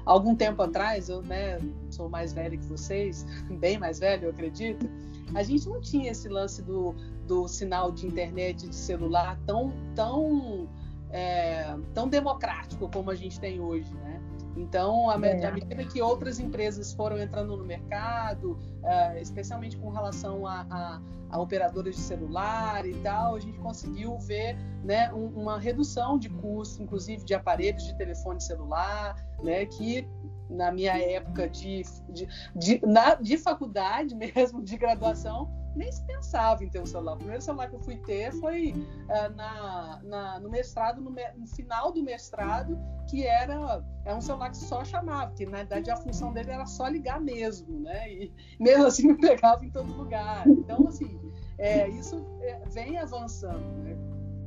[0.06, 1.58] algum tempo atrás, eu né,
[1.90, 3.26] sou mais velho que vocês,
[3.58, 4.88] bem mais velho, eu acredito,
[5.34, 6.94] a gente não tinha esse lance do,
[7.26, 10.68] do sinal de internet de celular tão, tão,
[11.10, 14.20] é, tão democrático como a gente tem hoje, né?
[14.56, 15.50] Então, à é.
[15.50, 21.40] medida que outras empresas foram entrando no mercado, uh, especialmente com relação a, a, a,
[21.40, 26.82] operadoras de celular e tal, a gente conseguiu ver né, um, uma redução de custo,
[26.82, 30.06] inclusive de aparelhos de telefone celular, né, que
[30.52, 36.62] na minha época de, de, de, na, de faculdade mesmo, de graduação, nem se pensava
[36.62, 37.14] em ter um celular.
[37.14, 41.46] O primeiro celular que eu fui ter foi uh, na, na, no mestrado, no, no,
[41.46, 45.96] final do mestrado, que era, era um celular que só chamava, porque na verdade a
[45.96, 48.12] função dele era só ligar mesmo, né?
[48.12, 50.46] E mesmo assim me pegava em todo lugar.
[50.46, 51.18] Então, assim,
[51.58, 53.96] é, isso é, vem avançando, né?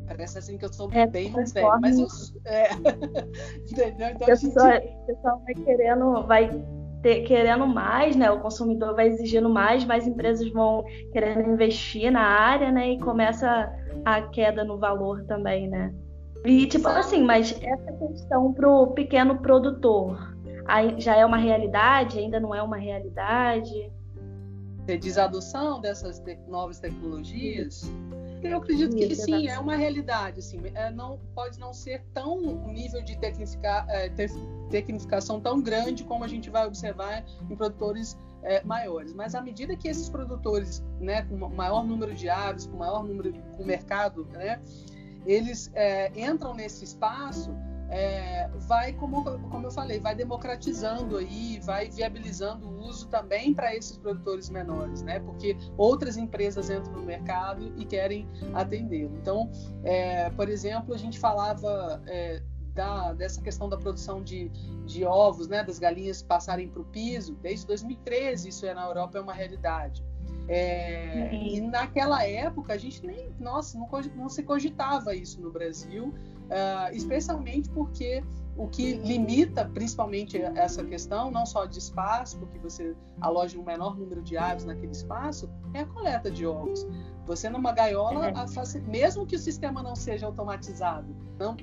[0.07, 2.07] Parece assim que eu sou é, bem mais velho, mas eu.
[2.45, 2.69] É.
[3.71, 5.05] Então, o pessoal, gente...
[5.07, 6.65] pessoal vai querendo, vai
[7.01, 8.29] ter, querendo mais, né?
[8.31, 12.91] O consumidor vai exigindo mais, mais empresas vão querendo investir na área, né?
[12.91, 13.71] E começa
[14.03, 15.93] a queda no valor também, né?
[16.45, 20.35] E tipo assim, mas essa questão para o pequeno produtor
[20.97, 22.19] já é uma realidade?
[22.19, 23.91] Ainda não é uma realidade?
[24.85, 27.91] Você diz a adoção dessas te novas tecnologias?
[28.43, 30.39] Eu acredito que sim, é uma realidade.
[30.39, 34.09] Assim, é, não, pode não ser tão um nível de tecnificar, é,
[34.69, 39.13] tecnificação tão grande como a gente vai observar em produtores é, maiores.
[39.13, 43.33] Mas à medida que esses produtores, né, com maior número de aves, com maior número
[43.57, 44.61] com mercado, né,
[45.25, 47.51] eles é, entram nesse espaço,
[47.89, 53.75] é, vai, como, como eu falei, vai democratizando aí, vai viabilizando o uso também para
[53.75, 55.19] esses produtores menores, né?
[55.19, 59.15] Porque outras empresas entram no mercado e querem atendê-lo.
[59.17, 59.51] Então,
[59.83, 62.41] é, por exemplo, a gente falava é,
[62.73, 64.49] da, dessa questão da produção de,
[64.85, 65.63] de ovos, né?
[65.63, 70.03] Das galinhas passarem para o piso, desde 2013 isso é na Europa é uma realidade.
[70.47, 76.13] É, e naquela época a gente nem, nossa, não, não se cogitava isso no Brasil
[76.45, 78.23] uh, especialmente porque
[78.57, 83.97] o que limita principalmente essa questão, não só de espaço, porque você aloja um menor
[83.97, 86.87] número de aves naquele espaço, é a coleta de ovos.
[87.25, 88.79] Você numa gaiola, é.
[88.87, 91.13] mesmo que o sistema não seja automatizado,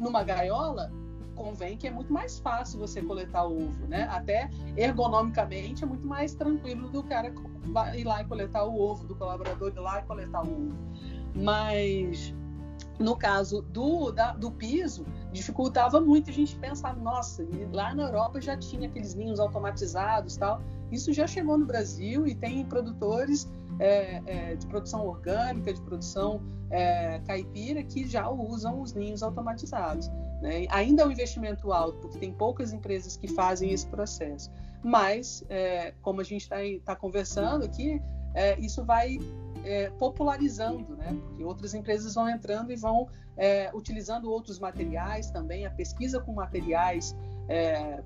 [0.00, 0.92] numa gaiola,
[1.34, 4.06] convém que é muito mais fácil você coletar o ovo, né?
[4.10, 7.32] Até ergonomicamente é muito mais tranquilo do cara
[7.94, 10.76] ir lá e coletar o ovo, do colaborador ir lá e coletar o ovo.
[11.34, 12.34] Mas
[12.98, 18.40] no caso do, da, do piso, dificultava muito a gente pensar, nossa, lá na Europa
[18.40, 20.60] já tinha aqueles ninhos automatizados tal.
[20.90, 26.42] Isso já chegou no Brasil e tem produtores é, é, de produção orgânica, de produção
[26.70, 30.08] é, caipira, que já usam os ninhos automatizados.
[30.40, 30.66] Né?
[30.70, 34.50] Ainda é um investimento alto, porque tem poucas empresas que fazem esse processo.
[34.82, 38.00] Mas, é, como a gente está tá conversando aqui,
[38.34, 39.18] é, isso vai
[39.64, 41.16] é, popularizando, né?
[41.28, 45.66] Porque outras empresas vão entrando e vão é, utilizando outros materiais também.
[45.66, 47.16] A pesquisa com materiais
[47.48, 48.02] é,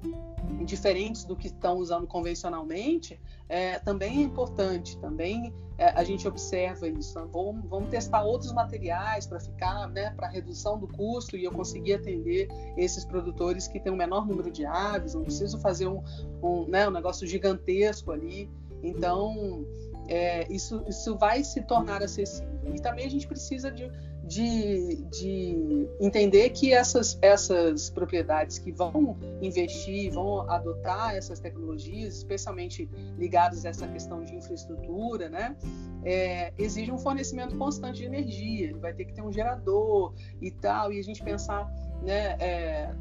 [0.65, 4.99] diferentes do que estão usando convencionalmente é, também é importante.
[4.99, 7.15] Também é, a gente observa isso.
[7.33, 10.11] Vamos, vamos testar outros materiais para ficar, né?
[10.11, 14.51] Para redução do custo e eu conseguir atender esses produtores que têm um menor número
[14.51, 15.15] de aves.
[15.15, 16.03] Não preciso fazer um,
[16.43, 18.51] um, né, um negócio gigantesco ali.
[18.83, 19.65] Então
[20.09, 22.75] é, isso, isso vai se tornar acessível.
[22.75, 23.91] E também a gente precisa de,
[24.25, 32.89] de, de, entender que essas, essas propriedades que vão investir, vão adotar essas tecnologias, especialmente
[33.17, 35.57] ligadas a essa questão de infraestrutura, né,
[36.05, 38.77] é, exige um fornecimento constante de energia.
[38.79, 42.95] Vai ter que ter um gerador e tal, e a gente pensar, né, é,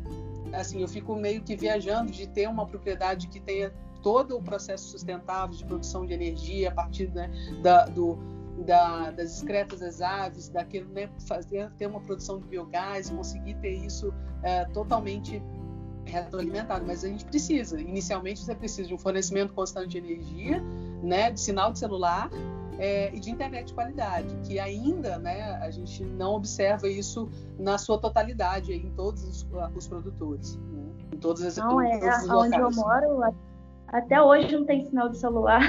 [0.54, 3.72] assim, eu fico meio que viajando de ter uma propriedade que tenha
[4.06, 7.28] todo o processo sustentável de produção de energia a partir né,
[7.63, 8.20] da, do,
[8.63, 13.74] da, das excretas das aves, daquilo, né, fazer, ter uma produção de biogás, conseguir ter
[13.74, 14.13] isso
[14.44, 15.41] é, totalmente
[16.06, 16.86] retroalimentado.
[16.86, 20.62] Mas a gente precisa, inicialmente você precisa de um fornecimento constante de energia,
[21.02, 22.30] né, de sinal de celular
[22.78, 27.80] é, e de internet de qualidade, que ainda né, a gente não observa isso na
[27.80, 31.98] sua totalidade em todos os, os produtores, né, em todas as Não, é,
[32.30, 33.34] onde eu moro,
[33.88, 35.62] até hoje não tem sinal de celular.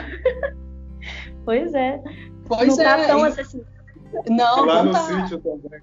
[1.45, 2.03] pois é.
[2.47, 3.01] Pois não tá é.
[3.03, 3.67] Tá tão acessível.
[4.29, 5.01] Não, lá não no tá.
[5.01, 5.81] sítio também.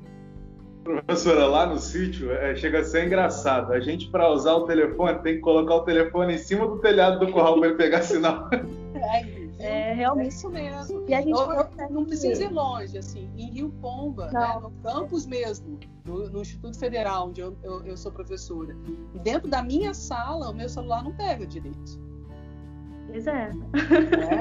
[0.83, 3.71] Professora, lá no sítio é, chega a ser engraçado.
[3.71, 7.25] A gente, para usar o telefone, tem que colocar o telefone em cima do telhado
[7.25, 8.49] do curral para ele pegar sinal.
[8.93, 11.05] É, é realmente é isso mesmo.
[11.07, 13.31] E a gente eu, eu, não precisa ir longe, assim.
[13.37, 17.95] Em Rio Pomba, né, no campus mesmo, no, no Instituto Federal, onde eu, eu, eu,
[17.95, 18.75] sou professora,
[19.23, 21.97] dentro da minha sala, o meu celular não pega direito.
[23.13, 23.51] Pois é.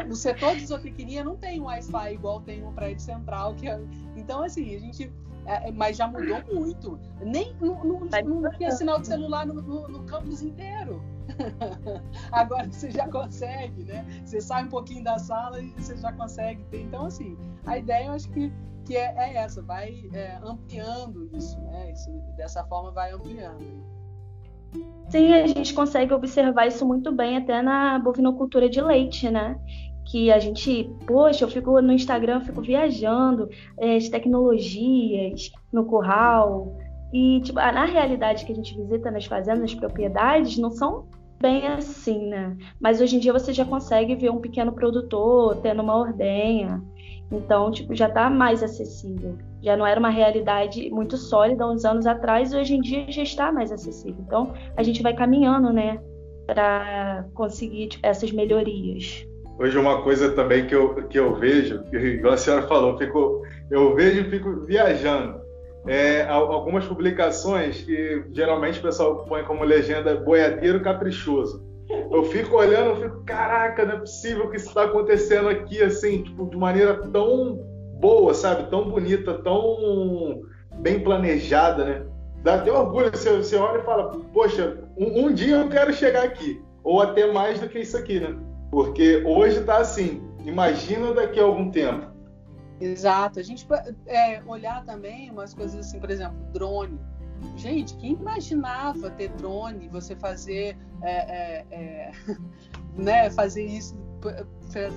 [0.01, 0.05] é.
[0.05, 3.55] No setor de zootecnia não tem Wi-Fi igual tem no prédio central.
[3.55, 3.79] Que é...
[4.17, 5.13] Então, assim, a gente.
[5.45, 6.99] É, é mas já mudou muito.
[7.21, 11.03] Nem não, não, não tinha sinal de celular no, no, no campus inteiro.
[12.33, 14.07] Agora você já consegue, né?
[14.25, 16.81] Você sai um pouquinho da sala e você já consegue ter.
[16.81, 18.51] Então, assim, a ideia eu acho que,
[18.87, 21.93] que é, é essa, vai é, ampliando isso, né?
[21.93, 23.92] Isso, dessa forma vai ampliando.
[25.09, 29.59] Sim, a gente consegue observar isso muito bem até na bovinocultura de leite, né?
[30.07, 36.75] Que a gente, poxa, eu fico no Instagram, fico viajando é, as tecnologias no curral.
[37.13, 41.07] E, tipo, na realidade que a gente visita nas fazendas, nas propriedades, não são
[41.43, 42.57] bem assim, né?
[42.81, 46.83] Mas hoje em dia você já consegue ver um pequeno produtor tendo uma ordenha.
[47.31, 49.37] Então, tipo, já está mais acessível.
[49.63, 53.23] Já não era uma realidade muito sólida uns anos atrás, e hoje em dia já
[53.23, 54.23] está mais acessível.
[54.27, 56.01] Então, a gente vai caminhando, né,
[56.47, 59.27] para conseguir tipo, essas melhorias.
[59.59, 63.95] Hoje uma coisa também que eu, que eu vejo, igual a senhora falou, fico, eu
[63.95, 65.41] vejo e fico viajando.
[65.87, 71.63] É, algumas publicações que geralmente o pessoal põe como legenda boiadeiro caprichoso.
[72.11, 76.23] Eu fico olhando, eu fico, caraca, não é possível que isso está acontecendo aqui assim,
[76.23, 77.61] tipo, de maneira tão
[78.03, 78.69] boa, sabe?
[78.69, 80.43] Tão bonita, tão
[80.75, 82.07] bem planejada, né?
[82.43, 86.25] Dá até orgulho, você, você olha e fala, poxa, um, um dia eu quero chegar
[86.25, 88.37] aqui, ou até mais do que isso aqui, né?
[88.73, 90.21] Porque hoje está assim.
[90.45, 92.11] Imagina daqui a algum tempo.
[92.81, 93.39] Exato.
[93.39, 93.65] A gente
[94.07, 96.99] é, olhar também umas coisas assim, por exemplo, drone.
[97.57, 102.13] Gente, quem imaginava ter drone, você fazer, é, é, é
[102.99, 103.97] né, fazer isso,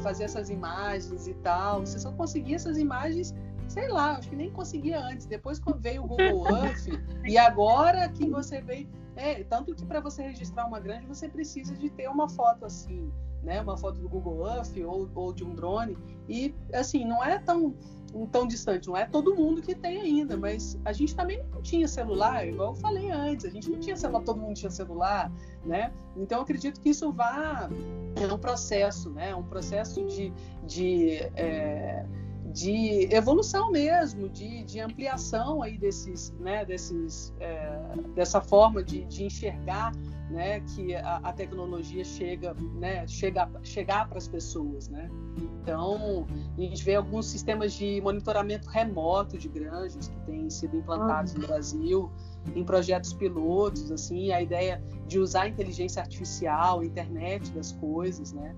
[0.04, 1.82] fazer essas imagens e tal.
[1.82, 3.34] Você só conseguia essas imagens,
[3.68, 5.26] sei lá, acho que nem conseguia antes.
[5.26, 6.88] Depois quando veio o Google Earth
[7.26, 11.76] e agora que você veio, é, tanto que para você registrar uma grande você precisa
[11.76, 13.12] de ter uma foto assim
[13.46, 15.96] né, uma foto do Google Earth ou, ou de um drone.
[16.28, 17.76] E assim, não é tão,
[18.24, 21.88] tão distante, não é todo mundo que tem ainda, mas a gente também não tinha
[21.88, 25.32] celular, igual eu falei antes, a gente não tinha celular, todo mundo tinha celular,
[25.66, 25.92] né?
[26.16, 27.70] Então acredito que isso vá
[28.16, 29.36] é um processo, né?
[29.36, 30.32] Um processo de,
[30.64, 32.06] de é,
[32.56, 37.82] de evolução mesmo, de, de, ampliação aí desses, né, desses, é,
[38.16, 39.92] dessa forma de, de enxergar
[40.30, 45.10] né, que a, a, tecnologia chega, né, chega chegar para as pessoas, né?
[45.62, 46.26] Então
[46.58, 51.46] a gente vê alguns sistemas de monitoramento remoto de granjas que têm sido implantados no
[51.46, 52.10] Brasil
[52.56, 58.56] em projetos pilotos, assim, a ideia de usar a inteligência artificial, internet das coisas, né?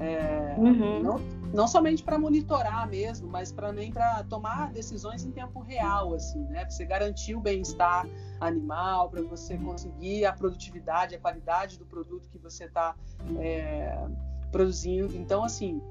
[0.00, 1.02] É, uhum.
[1.02, 1.20] não,
[1.52, 6.60] não, somente para monitorar mesmo, mas também para tomar decisões em tempo real, assim, né?
[6.60, 8.08] Para você garantir o bem-estar
[8.40, 12.94] animal, para você conseguir a produtividade, a qualidade do produto que você está
[13.38, 14.06] é,
[14.50, 15.14] produzindo.
[15.14, 15.82] Então, assim,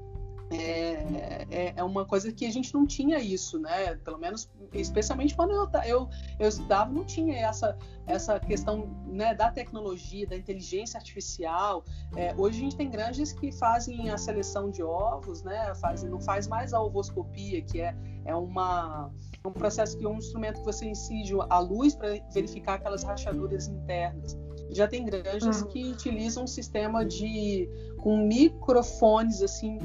[0.50, 3.94] é, é, é, uma coisa que a gente não tinha isso, né?
[3.96, 6.08] Pelo menos, especialmente quando eu, eu,
[6.40, 11.84] eu estudava, não tinha essa, essa questão né, da tecnologia, da inteligência artificial.
[12.16, 15.72] É, hoje a gente tem granjas que fazem a seleção de ovos, né?
[15.76, 19.08] Fazem, não faz mais a ovoscopia, que é, é uma,
[19.44, 23.68] um processo que é um instrumento que você incide a luz para verificar aquelas rachaduras
[23.68, 24.36] internas.
[24.70, 25.68] Já tem granjas uhum.
[25.68, 29.78] que utilizam um sistema de com microfones assim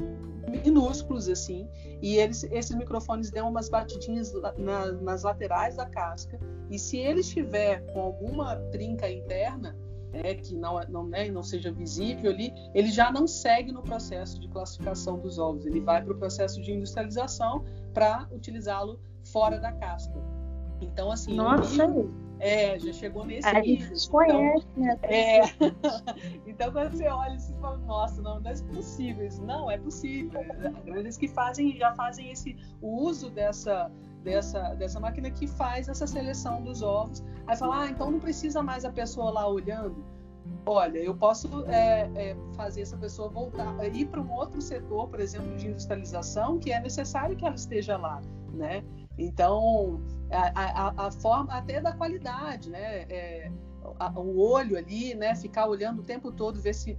[0.64, 1.68] minúsculos assim,
[2.00, 6.38] e eles, esses microfones dão umas batidinhas na, nas laterais da casca,
[6.70, 9.76] e se ele estiver com alguma trinca interna,
[10.12, 14.40] é, que não, não, né, não seja visível ali, ele já não segue no processo
[14.40, 19.72] de classificação dos ovos, ele vai para o processo de industrialização para utilizá-lo fora da
[19.72, 20.14] casca.
[20.80, 21.84] Então, assim, Nossa.
[22.38, 23.88] É, já chegou nesse a nível.
[23.88, 24.98] Gente conhece, então, né?
[25.02, 25.40] É.
[26.46, 29.42] então quando você olha, você fala, nossa, não, não é possível isso.
[29.42, 30.40] Não, é possível.
[30.84, 33.90] Grandes que fazem, já fazem esse o uso dessa,
[34.22, 37.24] dessa, dessa máquina que faz essa seleção dos ovos.
[37.46, 40.04] Aí fala, ah, então não precisa mais a pessoa lá olhando.
[40.64, 45.20] Olha, eu posso é, é, fazer essa pessoa voltar, ir para um outro setor, por
[45.20, 48.20] exemplo, de industrialização, que é necessário que ela esteja lá,
[48.52, 48.82] né?
[49.18, 53.02] Então, a, a, forma até da qualidade, né?
[53.08, 53.50] É,
[53.98, 55.34] a, o olho ali, né?
[55.34, 56.98] Ficar olhando o tempo todo, ver se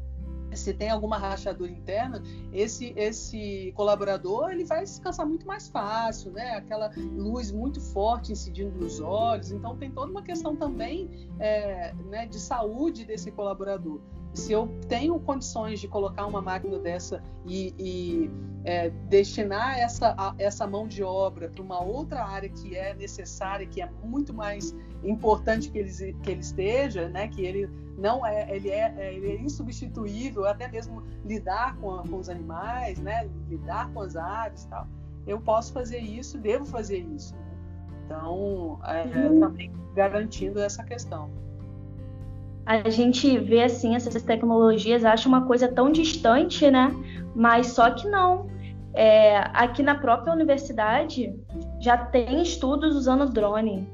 [0.56, 6.52] se tem alguma rachadura interna, esse esse colaborador ele vai descansar muito mais fácil, né?
[6.52, 12.26] Aquela luz muito forte incidindo nos olhos, então tem toda uma questão também é, né,
[12.26, 14.00] de saúde desse colaborador
[14.38, 18.32] se eu tenho condições de colocar uma máquina dessa e, e
[18.64, 23.66] é, destinar essa, a, essa mão de obra para uma outra área que é necessária,
[23.66, 27.28] que é muito mais importante que ele, que ele esteja, né?
[27.28, 32.04] que ele não é ele, é, é, ele é insubstituível, até mesmo lidar com, a,
[32.04, 33.28] com os animais, né?
[33.50, 34.88] lidar com as aves e tal.
[35.26, 37.36] Eu posso fazer isso, devo fazer isso.
[37.36, 37.42] Né?
[38.06, 39.40] Então, é, uhum.
[39.40, 41.47] também garantindo essa questão
[42.68, 46.94] a gente vê assim essas tecnologias, acha uma coisa tão distante, né?
[47.34, 48.50] Mas só que não.
[48.94, 51.34] É, aqui na própria universidade
[51.80, 53.88] já tem estudos usando drone.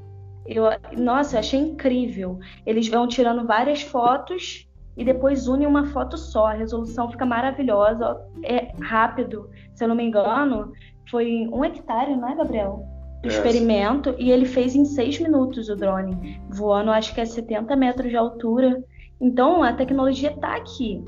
[0.44, 0.64] Eu,
[0.98, 2.40] nossa, eu achei incrível.
[2.66, 6.48] Eles vão tirando várias fotos e depois unem uma foto só.
[6.48, 9.48] A resolução fica maravilhosa, é rápido.
[9.72, 10.72] Se eu não me engano,
[11.08, 12.93] foi um hectare, não é, Gabriel?
[13.24, 17.74] Do experimento e ele fez em seis minutos o drone, voando acho que a 70
[17.74, 18.84] metros de altura.
[19.20, 21.02] Então a tecnologia está aqui.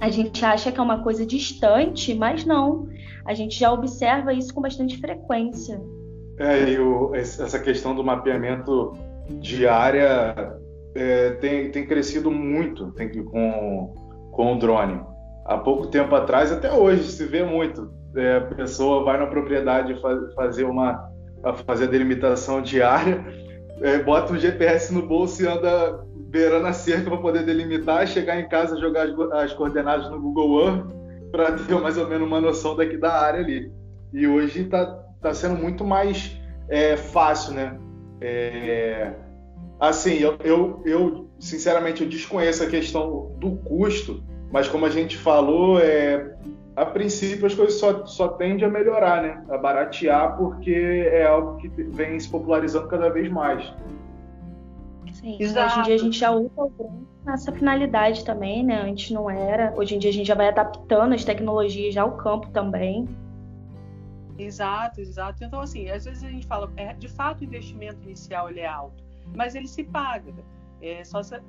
[0.00, 2.88] A gente acha que é uma coisa distante, mas não.
[3.26, 5.80] A gente já observa isso com bastante frequência.
[6.38, 8.92] É, e o, essa questão do mapeamento
[9.40, 10.56] de área
[10.94, 13.94] é, tem, tem crescido muito tem, com,
[14.30, 15.00] com o drone.
[15.44, 17.92] Há pouco tempo atrás, até hoje, se vê muito.
[18.16, 20.00] É, a pessoa vai na propriedade
[20.34, 21.11] fazer uma
[21.66, 23.24] fazer a delimitação de área,
[23.80, 28.40] é, bota o GPS no bolso e anda beirando a cerca para poder delimitar, chegar
[28.40, 30.86] em casa jogar as, as coordenadas no Google Earth
[31.30, 33.72] para ter mais ou menos uma noção daqui da área ali.
[34.12, 34.86] E hoje está
[35.20, 36.36] tá sendo muito mais
[36.68, 37.78] é, fácil, né?
[38.20, 39.12] É,
[39.80, 44.22] assim, eu, eu, eu, sinceramente eu desconheço a questão do custo,
[44.52, 46.34] mas como a gente falou, é,
[46.74, 49.44] a princípio as coisas só, só tendem a melhorar, né?
[49.50, 50.72] A baratear, porque
[51.10, 53.62] é algo que vem se popularizando cada vez mais.
[55.12, 55.72] Sim, Exato.
[55.72, 58.80] hoje em dia a gente já usa o drone nessa finalidade também, né?
[58.82, 59.72] Antes não era.
[59.76, 63.08] Hoje em dia a gente já vai adaptando as tecnologias já ao campo também.
[64.38, 65.44] Exato, exato.
[65.44, 68.66] Então, assim, às vezes a gente fala, é, de fato o investimento inicial ele é
[68.66, 69.04] alto,
[69.36, 70.32] mas ele se paga.
[70.80, 71.40] É só se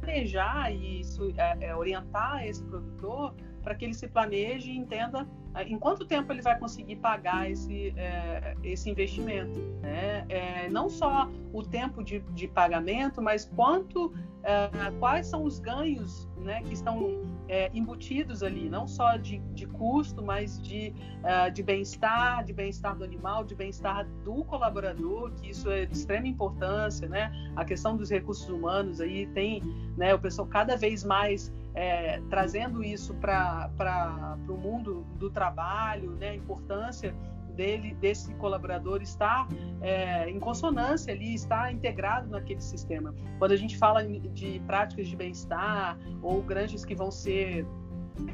[0.00, 1.02] planejar e
[1.36, 3.34] é, é, orientar esse produtor
[3.68, 7.50] para que ele se planeje e entenda ah, em quanto tempo ele vai conseguir pagar
[7.50, 9.60] esse, é, esse investimento.
[9.82, 10.24] Né?
[10.30, 16.26] É, não só o tempo de, de pagamento, mas quanto, é, quais são os ganhos
[16.38, 21.62] né, que estão é, embutidos ali, não só de, de custo, mas de, uh, de
[21.62, 27.08] bem-estar, de bem-estar do animal, de bem-estar do colaborador, que isso é de extrema importância,
[27.08, 27.32] né?
[27.56, 29.62] A questão dos recursos humanos aí tem,
[29.96, 36.30] né, o pessoal cada vez mais é, trazendo isso para o mundo do trabalho, né,
[36.30, 37.14] a importância
[37.54, 39.46] dele, desse colaborador estar
[39.80, 43.14] é, em consonância ali, estar integrado naquele sistema.
[43.38, 47.64] Quando a gente fala de práticas de bem-estar ou granjas que vão ser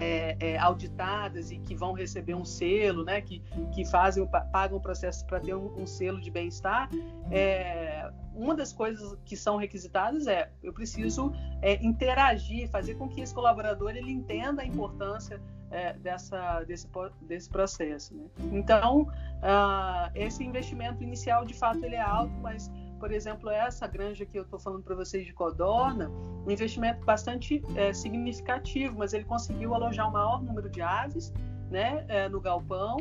[0.00, 3.40] é, é, auditadas e que vão receber um selo, né, que,
[3.74, 6.88] que fazem, pagam o processo para ter um, um, selo de bem-estar,
[7.30, 11.32] é, uma das coisas que são requisitadas é eu preciso
[11.62, 16.88] é, interagir, fazer com que esse colaborador ele entenda a importância é, dessa, desse,
[17.22, 18.14] desse processo.
[18.14, 18.24] Né?
[18.52, 22.70] Então, uh, esse investimento inicial, de fato, ele é alto, mas
[23.04, 26.08] por exemplo, essa granja que eu estou falando para vocês de Codorna,
[26.46, 31.30] um investimento bastante é, significativo, mas ele conseguiu alojar o maior número de aves
[31.70, 32.96] né, é, no galpão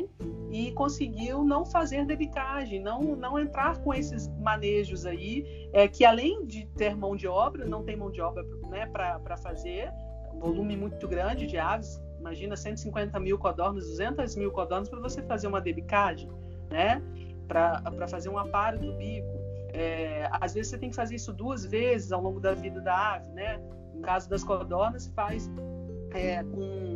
[0.50, 6.46] e conseguiu não fazer debitagem, não, não entrar com esses manejos aí, é, que além
[6.46, 9.92] de ter mão de obra, não tem mão de obra né, para fazer,
[10.32, 15.22] um volume muito grande de aves, imagina 150 mil codornas, 200 mil codornas para você
[15.22, 16.28] fazer uma debicagem,
[16.70, 17.02] né,
[17.46, 19.44] para fazer um aparo do bico.
[19.72, 23.14] É, às vezes você tem que fazer isso duas vezes ao longo da vida da
[23.14, 23.60] ave, né?
[23.92, 25.50] No caso das codornas, faz
[26.12, 26.93] é, com,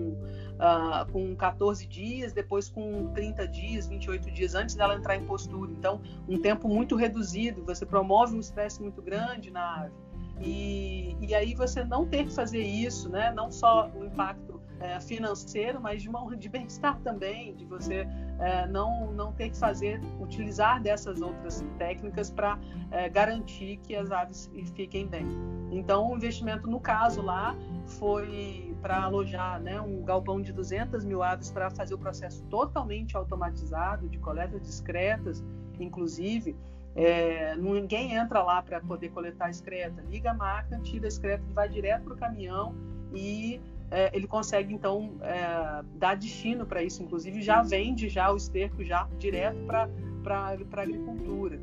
[0.59, 5.71] uh, com 14 dias, depois com 30 dias, 28 dias antes dela entrar em postura.
[5.71, 9.95] Então, um tempo muito reduzido, você promove um estresse muito grande na ave.
[10.41, 13.33] E, e aí você não ter que fazer isso, né?
[13.33, 18.07] Não só o impacto é, financeiro, mas de, de bem-estar também, de você
[18.39, 22.59] é, não, não ter que fazer, utilizar dessas outras técnicas para
[22.91, 25.27] é, garantir que as aves fiquem bem.
[25.71, 27.55] Então, o investimento no caso lá
[27.99, 33.17] foi para alojar né, um galpão de 200 mil aves para fazer o processo totalmente
[33.17, 35.45] automatizado, de coleta discretas,
[35.79, 36.57] inclusive.
[36.95, 40.03] É, ninguém entra lá para poder coletar a excreta.
[40.09, 42.75] Liga a máquina, tira a excreta, vai direto para o caminhão
[43.13, 43.61] e
[43.91, 48.85] é, ele consegue então é, dar destino para isso, inclusive já vende já o esterco
[48.85, 49.89] já direto para
[50.23, 51.59] para a agricultura.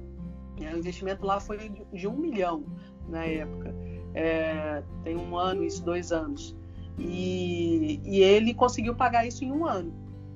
[0.59, 2.63] É, o investimento lá foi de um milhão
[3.07, 3.75] na época,
[4.13, 6.55] é, tem um ano isso, dois anos,
[6.97, 9.93] e, e ele conseguiu pagar isso em um ano,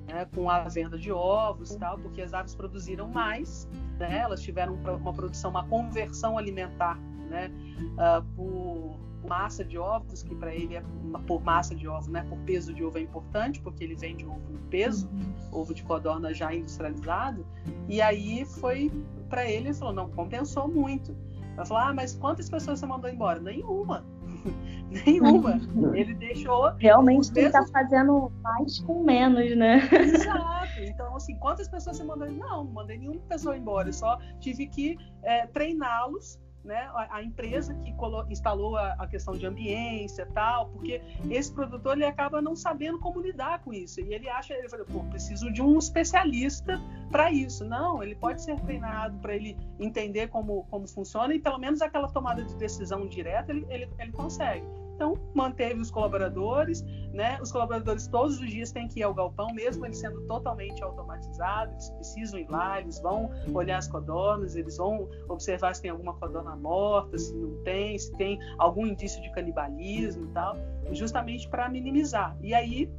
[0.08, 3.68] né, com a venda de ovos e tal, porque as aves produziram mais,
[3.98, 7.50] né, elas tiveram uma produção, uma conversão alimentar, né,
[7.94, 10.84] uh, por massa de ovos, que para ele é
[11.28, 14.52] por massa de ovo, né, por peso de ovo é importante, porque ele vende ovo
[14.52, 15.34] no peso, uhum.
[15.60, 17.46] ovo de codorna já industrializado.
[17.88, 18.92] E aí foi
[19.30, 21.16] para ele, ele falou: não, compensou muito.
[21.56, 23.40] Ela falou: ah, mas quantas pessoas você mandou embora?
[23.40, 24.06] Nenhuma.
[25.06, 25.60] Nenhuma.
[25.94, 26.72] Ele deixou.
[26.78, 29.88] Realmente ele está fazendo mais com menos, né?
[29.92, 30.80] Exato.
[30.80, 32.32] Então, assim, quantas pessoas você mandou?
[32.32, 33.90] Não, não mandei nenhuma pessoa embora.
[33.90, 37.94] Eu só tive que é, treiná-los né, a, empresa que
[38.30, 43.60] instalou a, questão de ambiência tal, porque esse produtor ele acaba não sabendo como lidar
[43.60, 46.80] com isso e ele acha, ele fala, pô, preciso de um especialista
[47.12, 47.66] para isso.
[47.66, 52.08] Não, ele pode ser treinado para ele entender como, como funciona e pelo menos aquela
[52.08, 54.66] tomada de decisão direta ele, ele, ele consegue.
[55.00, 56.84] Então manteve os colaboradores,
[57.14, 57.40] né?
[57.42, 61.74] Os colaboradores todos os dias têm que ir ao galpão, mesmo eles sendo totalmente automatizados,
[61.74, 66.14] eles precisam ir lá, eles vão olhar as codornas, eles vão observar se tem alguma
[66.16, 70.58] codorna morta, se não tem, se tem algum indício de canibalismo e tal,
[70.92, 72.36] justamente para minimizar.
[72.42, 72.92] E aí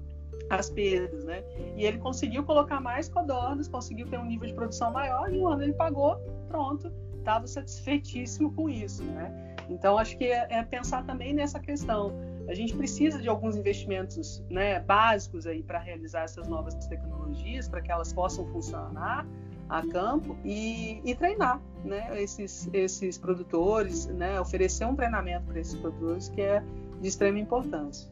[0.49, 1.45] as perdas, né?
[1.77, 5.47] E ele conseguiu colocar mais codornas, conseguiu ter um nível de produção maior e um
[5.47, 6.17] ano ele pagou,
[6.49, 9.50] pronto, estava satisfeitíssimo com isso, né?
[9.71, 12.13] Então acho que é, é, pensar também nessa questão.
[12.49, 17.81] A gente precisa de alguns investimentos, né, básicos aí para realizar essas novas tecnologias, para
[17.81, 19.25] que elas possam funcionar
[19.69, 25.77] a campo e, e treinar, né, esses esses produtores, né, oferecer um treinamento para esses
[25.77, 26.61] produtores que é
[27.01, 28.11] de extrema importância.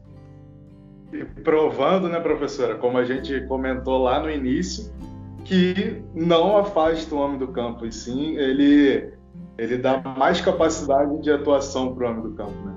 [1.11, 4.93] E provando, né, professora, como a gente comentou lá no início,
[5.43, 9.11] que não afasta o homem do campo, e sim ele,
[9.59, 12.53] ele dá mais capacidade de atuação para o homem do campo.
[12.53, 12.75] Né?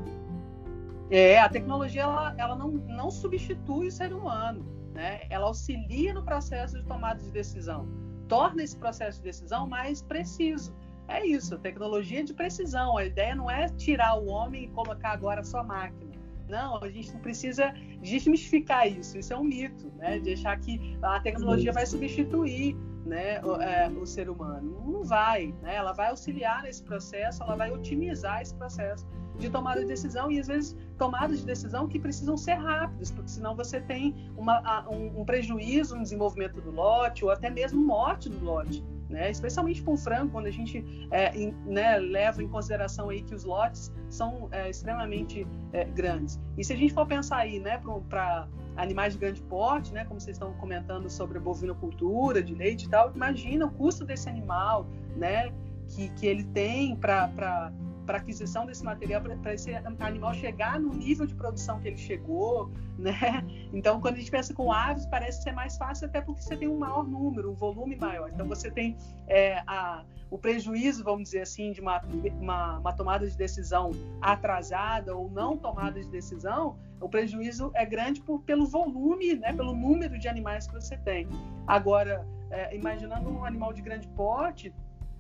[1.11, 5.21] É, a tecnologia ela, ela não, não substitui o ser humano, né?
[5.31, 7.87] ela auxilia no processo de tomada de decisão,
[8.27, 10.75] torna esse processo de decisão mais preciso.
[11.07, 12.97] É isso, tecnologia de precisão.
[12.97, 16.13] A ideia não é tirar o homem e colocar agora só máquina.
[16.49, 19.19] Não, a gente não precisa desmistificar isso.
[19.19, 20.19] Isso é um mito, né?
[20.19, 24.83] De achar que a tecnologia vai substituir né, o, é, o, ser humano.
[24.87, 25.77] Não vai, né?
[25.77, 29.07] Ela vai auxiliar nesse processo, ela vai otimizar esse processo
[29.39, 33.31] de tomada de decisão e às vezes tomadas de decisão que precisam ser rápidas, porque
[33.31, 38.29] senão você tem uma, um, um prejuízo no desenvolvimento do lote ou até mesmo morte
[38.29, 39.31] do lote né?
[39.31, 43.35] especialmente com o frango, quando a gente é, em, né, leva em consideração aí que
[43.35, 46.41] os lotes são é, extremamente é, grandes.
[46.57, 50.19] E se a gente for pensar aí né, para animais de grande porte, né, como
[50.19, 54.87] vocês estão comentando sobre a bovinocultura, de leite e tal, imagina o custo desse animal
[55.17, 55.53] né,
[55.89, 57.73] que, que ele tem para
[58.07, 62.71] para aquisição desse material, para esse animal chegar no nível de produção que ele chegou,
[62.99, 63.45] né?
[63.73, 66.69] Então, quando a gente pensa com aves, parece ser mais fácil, até porque você tem
[66.69, 68.31] um maior número, um volume maior.
[68.33, 68.97] Então, você tem
[69.27, 72.01] é, a, o prejuízo, vamos dizer assim, de uma,
[72.41, 73.91] uma, uma, tomada de decisão
[74.21, 79.53] atrasada ou não tomada de decisão, o prejuízo é grande por, pelo volume, né?
[79.53, 81.29] Pelo número de animais que você tem.
[81.67, 84.73] Agora, é, imaginando um animal de grande porte,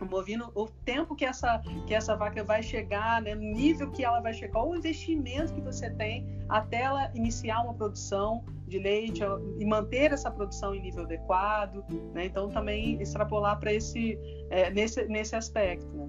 [0.06, 4.20] bovino, o tempo que essa, que essa vaca vai chegar, né, no nível que ela
[4.20, 9.22] vai chegar, o investimento que você tem até ela iniciar uma produção de leite
[9.58, 11.84] e manter essa produção em nível adequado,
[12.14, 12.24] né?
[12.24, 14.18] Então também extrapolar para esse
[14.50, 16.08] é, nesse nesse aspecto, né?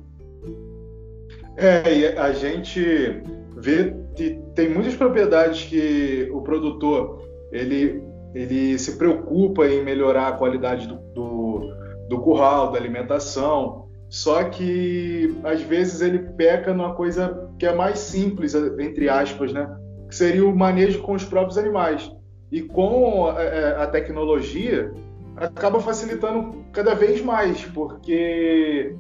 [1.58, 3.22] É, e a gente
[3.58, 8.02] vê que tem muitas propriedades que o produtor ele
[8.34, 11.60] ele se preocupa em melhorar a qualidade do, do,
[12.10, 13.82] do curral, da alimentação,
[14.14, 19.76] só que às vezes ele peca numa coisa que é mais simples, entre aspas, né?
[20.07, 22.11] Que seria o manejo com os próprios animais.
[22.51, 24.93] E com a, é, é, a tecnologia
[25.36, 28.95] acaba facilitando cada vez mais, porque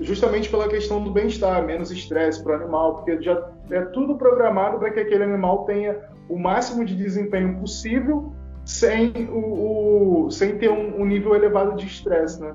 [0.00, 4.78] justamente pela questão do bem-estar, menos estresse para o animal, porque já é tudo programado
[4.78, 8.32] para que aquele animal tenha o máximo de desempenho possível
[8.64, 12.54] sem, o, o sem ter um, um nível elevado de estresse, né?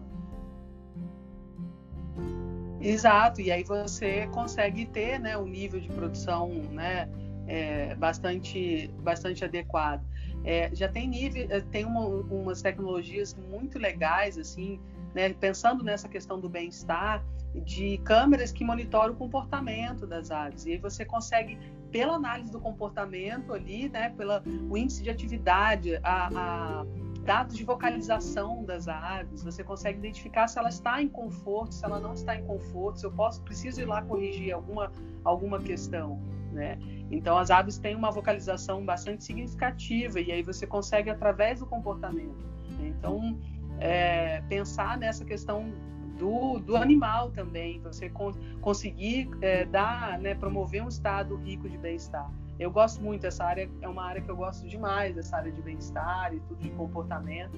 [2.85, 7.09] Exato, e aí você consegue ter né, um nível de produção né,
[7.47, 10.05] é, bastante, bastante adequado.
[10.43, 14.79] É, já tem nível, é, tem uma, umas tecnologias muito legais, assim,
[15.15, 17.25] né, pensando nessa questão do bem-estar,
[17.55, 20.67] de câmeras que monitoram o comportamento das aves.
[20.67, 21.57] E aí você consegue,
[21.89, 26.85] pela análise do comportamento ali, né, pelo índice de atividade, a, a
[27.25, 31.99] dados de vocalização das aves, você consegue identificar se ela está em conforto, se ela
[31.99, 34.91] não está em conforto, se eu posso preciso ir lá corrigir alguma
[35.23, 36.21] alguma questão,
[36.51, 36.77] né?
[37.09, 42.45] Então as aves têm uma vocalização bastante significativa e aí você consegue através do comportamento.
[42.77, 42.89] Né?
[42.89, 43.39] Então
[43.79, 45.73] é, pensar nessa questão
[46.19, 51.77] do, do animal também, você con conseguir é, dar, né, promover um estado rico de
[51.77, 52.31] bem-estar.
[52.59, 55.61] Eu gosto muito dessa área, é uma área que eu gosto demais, essa área de
[55.61, 57.57] bem-estar e tudo de comportamento.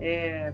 [0.00, 0.52] É,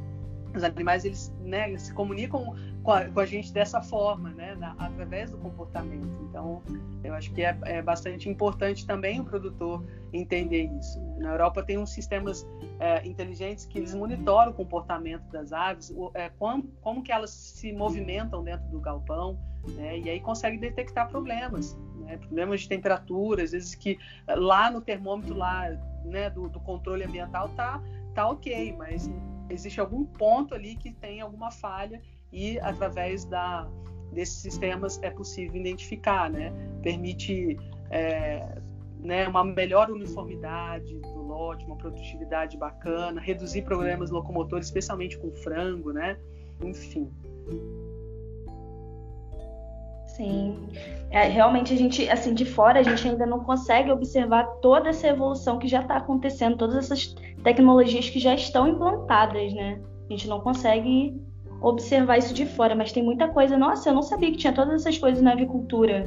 [0.54, 4.72] os animais eles, né, se comunicam com a, com a, gente dessa forma, né, na,
[4.78, 6.08] através do comportamento.
[6.28, 6.62] Então,
[7.02, 11.00] eu acho que é, é, bastante importante também o produtor entender isso.
[11.18, 12.46] Na Europa tem uns sistemas
[12.80, 17.30] é, inteligentes que eles monitoram o comportamento das aves, o, é, como, como que elas
[17.30, 19.38] se movimentam dentro do galpão,
[19.76, 22.16] né, e aí consegue detectar problemas né?
[22.16, 25.70] problemas de temperatura, às vezes que eh, lá no termômetro lá,
[26.04, 27.82] né, do, do controle ambiental tá,
[28.14, 29.10] tá ok, mas
[29.48, 32.00] existe algum ponto ali que tem alguma falha
[32.32, 33.68] e através da,
[34.12, 36.52] desses sistemas é possível identificar, né?
[36.82, 37.58] Permite
[37.90, 38.58] é,
[39.00, 45.92] né, uma melhor uniformidade do lote, uma produtividade bacana, reduzir problemas locomotores, especialmente com frango,
[45.92, 46.16] né?
[46.62, 47.10] Enfim.
[50.16, 50.68] Sim,
[51.10, 55.08] é, realmente a gente, assim, de fora a gente ainda não consegue observar toda essa
[55.08, 59.80] evolução que já está acontecendo, todas essas tecnologias que já estão implantadas, né?
[60.08, 61.14] A gente não consegue
[61.60, 63.56] observar isso de fora, mas tem muita coisa.
[63.56, 66.04] Nossa, eu não sabia que tinha todas essas coisas na avicultura.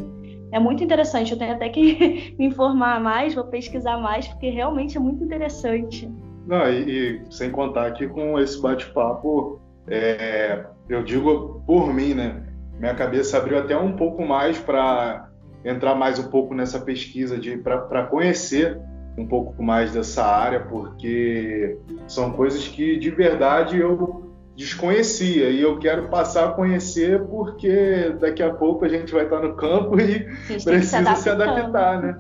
[0.52, 4.98] É muito interessante, eu tenho até que me informar mais, vou pesquisar mais, porque realmente
[4.98, 6.12] é muito interessante.
[6.46, 12.55] Não, e, e sem contar aqui com esse bate-papo, é, eu digo por mim, né?
[12.80, 15.30] Minha cabeça abriu até um pouco mais para
[15.64, 18.80] entrar mais um pouco nessa pesquisa de para conhecer
[19.18, 25.78] um pouco mais dessa área, porque são coisas que de verdade eu desconhecia e eu
[25.80, 30.26] quero passar a conhecer porque daqui a pouco a gente vai estar no campo e
[30.48, 32.20] precisa se, se, adaptar, né?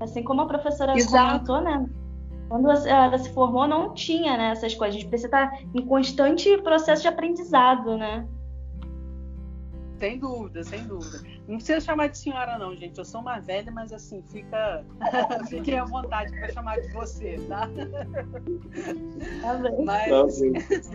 [0.00, 1.46] Assim como a professora Exato.
[1.46, 1.86] comentou, né?
[2.48, 4.96] Quando ela se formou, não tinha né, essas coisas.
[4.96, 8.24] A gente precisa estar em constante processo de aprendizado, né?
[9.98, 11.22] Sem dúvida, sem dúvida.
[11.48, 12.98] Não precisa chamar de senhora, não, gente.
[12.98, 14.84] Eu sou mais velha, mas assim, fica.
[15.48, 17.68] Fiquem à vontade para chamar de você, tá?
[19.40, 19.84] Tá bem.
[19.84, 20.40] Mas...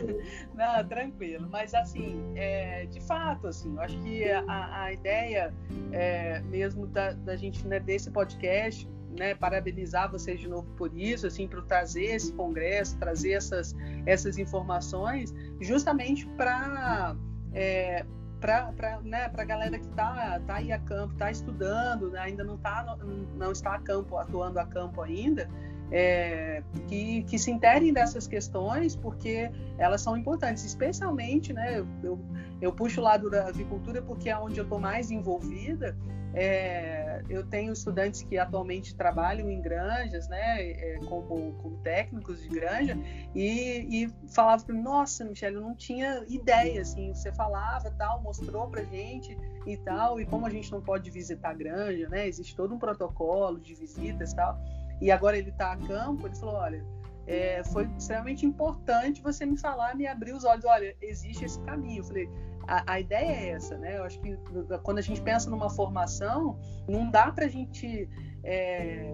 [0.53, 1.47] não, tranquilo.
[1.49, 5.53] Mas assim, é, de fato, assim, eu acho que a, a ideia
[5.91, 8.87] é, mesmo da, da gente, né, desse podcast,
[9.17, 13.75] né, parabenizar vocês de novo por isso, assim, por trazer esse congresso, trazer essas,
[14.05, 17.15] essas informações, justamente para
[17.53, 18.05] é,
[18.41, 22.57] para né, a galera que está tá aí a campo, está estudando, né, ainda não,
[22.57, 22.97] tá,
[23.37, 25.47] não está a campo, atuando a campo ainda,
[25.91, 32.19] é, que, que se interem dessas questões, porque elas são importantes, especialmente, né, eu,
[32.59, 35.95] eu puxo o lado da avicultura porque é onde eu estou mais envolvida,
[36.33, 42.49] é, eu tenho estudantes que atualmente trabalham em granjas, né, é, como, como, técnicos de
[42.49, 42.97] granja,
[43.35, 48.21] e, e falavam para mim, nossa, Michelle, eu não tinha ideia, assim, você falava, tal,
[48.21, 52.27] mostrou para gente e tal, e como a gente não pode visitar a granja, né,
[52.27, 54.59] existe todo um protocolo de visitas e tal,
[55.01, 56.85] e agora ele está a campo, ele falou, olha,
[57.27, 61.99] é, foi extremamente importante você me falar, me abrir os olhos, olha, existe esse caminho.
[61.99, 62.29] Eu falei,
[62.67, 63.97] a, a, ideia é essa, né?
[63.97, 64.37] Eu acho que
[64.83, 68.09] quando a gente pensa numa formação, não dá para a gente
[68.43, 69.13] é,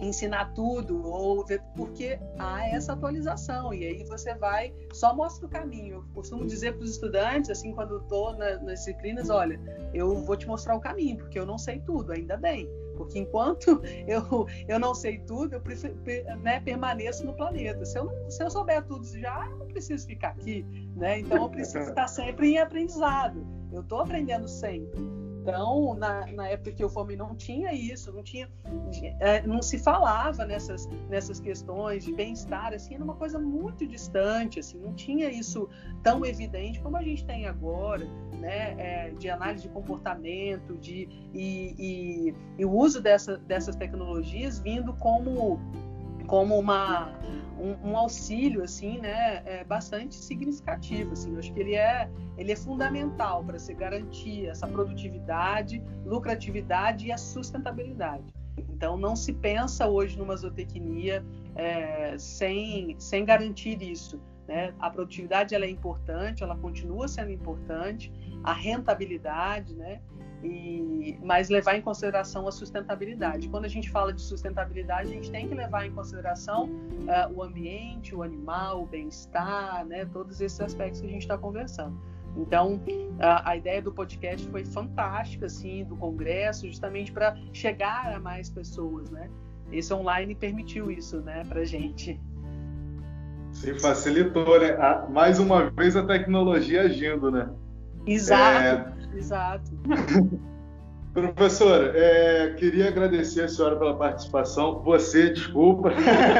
[0.00, 5.48] ensinar tudo ou ver, porque há essa atualização e aí você vai só mostra o
[5.48, 5.96] caminho.
[5.96, 9.60] Eu costumo dizer para os estudantes, assim, quando estou na, nas disciplinas, olha,
[9.92, 12.68] eu vou te mostrar o caminho porque eu não sei tudo, ainda bem.
[12.98, 15.94] Porque enquanto eu, eu não sei tudo, eu prefiro,
[16.42, 17.84] né, permaneço no planeta.
[17.86, 20.66] Se eu, não, se eu souber tudo já, eu não preciso ficar aqui.
[20.96, 21.20] Né?
[21.20, 23.46] Então eu preciso estar sempre em aprendizado.
[23.72, 25.17] Eu estou aprendendo sempre.
[25.40, 28.50] Então, na, na, época que eu formei, não tinha isso, não tinha,
[29.20, 34.60] é, não se falava nessas, nessas questões de bem-estar, assim, era uma coisa muito distante,
[34.60, 35.68] assim, não tinha isso
[36.02, 38.04] tão evidente como a gente tem agora,
[38.38, 44.58] né, é, de análise de comportamento, de, e, e, e o uso dessa, dessas tecnologias
[44.58, 45.60] vindo como,
[46.28, 47.10] como uma
[47.58, 51.12] um, um, auxílio assim, né, é bastante significativo.
[51.12, 57.06] Assim, eu acho que ele é, ele é fundamental para se garantir essa produtividade, lucratividade
[57.06, 58.32] e a sustentabilidade.
[58.58, 61.24] Então, não se pensa hoje numa zootecnia
[61.56, 64.20] é, sem, sem garantir isso.
[64.48, 64.72] Né?
[64.80, 68.10] A produtividade ela é importante, ela continua sendo importante,
[68.42, 70.00] a rentabilidade, né?
[70.42, 73.48] E, mas levar em consideração a sustentabilidade.
[73.48, 77.42] Quando a gente fala de sustentabilidade, a gente tem que levar em consideração uh, o
[77.42, 80.06] ambiente, o animal, o bem-estar, né?
[80.06, 82.00] todos esses aspectos que a gente está conversando.
[82.36, 82.80] Então,
[83.18, 88.48] a, a, ideia do podcast foi fantástica, assim, do congresso, justamente para chegar a mais
[88.48, 89.28] pessoas, né?
[89.72, 92.18] Esse online permitiu isso, né, para gente.
[93.58, 94.76] Sim, facilitou, né?
[95.10, 97.48] mais uma vez a tecnologia agindo, né?
[98.06, 98.64] Exato.
[98.64, 99.16] É...
[99.16, 99.70] Exato.
[101.12, 104.80] Professora, é, queria agradecer a senhora pela participação.
[104.84, 105.90] Você, desculpa,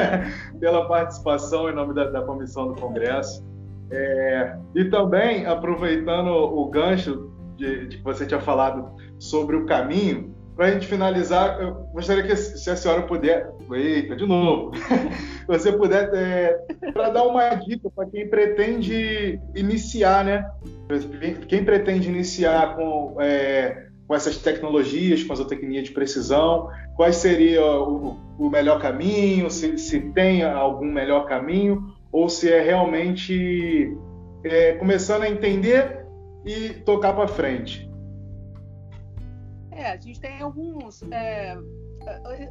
[0.61, 3.45] pela participação em nome da, da comissão do Congresso.
[3.91, 10.33] É, e também, aproveitando o gancho de, de, que você tinha falado sobre o caminho,
[10.59, 13.49] para a gente finalizar, eu gostaria que, se a senhora puder.
[13.71, 14.71] Eita, de novo!
[15.47, 16.53] você puder, é,
[16.91, 20.51] para dar uma dica para quem pretende iniciar, né?
[21.47, 27.63] Quem pretende iniciar com, é, com essas tecnologias, com a zootecnia de precisão, qual seria
[27.63, 33.97] o, o melhor caminho, se, se, tem algum melhor caminho, ou se é realmente
[34.43, 36.05] é, começando a entender
[36.45, 37.88] e tocar para frente.
[39.79, 41.57] É, a gente tem alguns, é,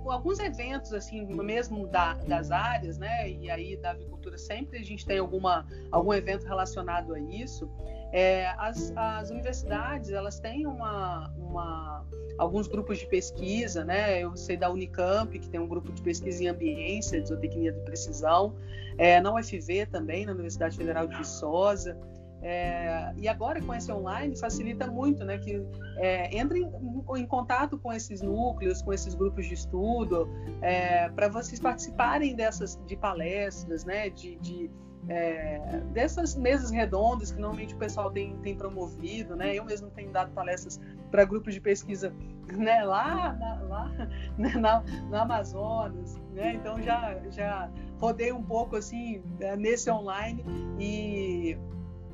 [0.07, 5.05] alguns eventos assim mesmo da, das áreas né e aí da avicultura sempre a gente
[5.05, 7.71] tem alguma algum evento relacionado a isso.
[8.11, 12.07] É, as, as, universidades elas têm uma, uma,
[12.39, 16.43] alguns grupos de pesquisa né eu sei da Unicamp que tem um grupo de pesquisa
[16.45, 18.57] em ambiência de zootecnia de precisão
[18.97, 21.95] é, na UFV também na Universidade Federal de Viçosa
[22.43, 25.39] é, e agora com esse online facilita muito, né?
[25.39, 25.61] Que
[25.97, 26.71] é, em,
[27.17, 30.29] em, contato com esses núcleos, com esses grupos de estudo,
[30.63, 34.09] é, para vocês participarem dessas de palestras, né?
[34.11, 34.71] De, de
[35.09, 39.55] é, dessas mesas redondas que normalmente o pessoal tem, tem promovido, né?
[39.55, 40.79] Eu mesmo tenho dado palestras
[41.11, 42.15] para grupos de pesquisa,
[42.53, 42.85] né?
[42.85, 43.93] Lá, na, lá
[44.39, 44.51] né?
[44.55, 46.55] na, na Amazonas, né?
[46.55, 50.45] Então já já rodei um pouco assim é, nesse online
[50.79, 51.59] e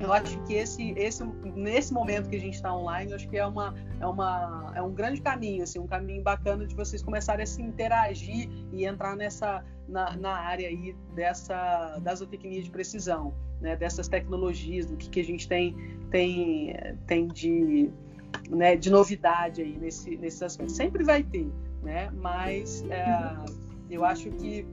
[0.01, 1.25] eu acho que esse, esse,
[1.55, 4.83] nesse momento que a gente está online, eu acho que é, uma, é, uma, é
[4.83, 9.17] um grande caminho, assim, um caminho bacana de vocês começarem a se interagir e entrar
[9.17, 15.09] nessa na, na área aí dessa da zootecnia de precisão, né, dessas tecnologias, do que,
[15.09, 15.77] que a gente tem
[16.11, 16.75] tem
[17.07, 17.91] tem de
[18.51, 20.75] né, de novidade aí nesse nesses aspectos.
[20.75, 21.49] Sempre vai ter,
[21.83, 22.11] né?
[22.15, 23.37] Mas é,
[23.91, 24.67] eu acho que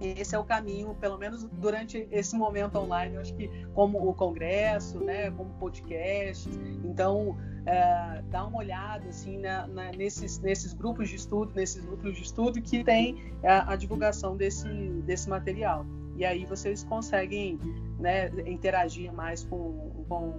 [0.00, 4.14] esse é o caminho, pelo menos durante esse momento online, eu acho que como o
[4.14, 6.48] congresso, né, como podcast,
[6.84, 7.36] então
[7.66, 12.22] é, dá uma olhada assim na, na, nesses, nesses grupos de estudo, nesses núcleos de
[12.22, 14.68] estudo que tem a, a, divulgação desse,
[15.04, 15.84] desse material.
[16.16, 17.58] E aí vocês conseguem
[17.98, 20.34] né, interagir mais com, com,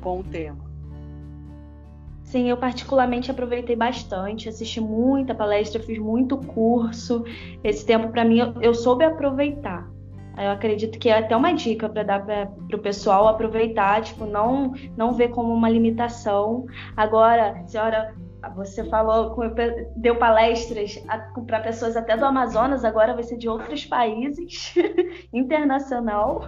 [0.00, 0.67] com o tema.
[2.28, 7.24] Sim, eu particularmente aproveitei bastante, assisti muita palestra, fiz muito curso.
[7.64, 9.88] Esse tempo para mim eu, eu, soube aproveitar.
[10.36, 14.74] Eu acredito que é até uma dica para dar para o pessoal aproveitar, tipo, não
[14.94, 16.66] não ver como uma limitação.
[16.94, 18.14] Agora, senhora
[18.54, 19.36] você falou,
[19.96, 20.98] deu palestras
[21.46, 24.74] para pessoas até do Amazonas, agora vai ser de outros países,
[25.32, 26.42] internacional.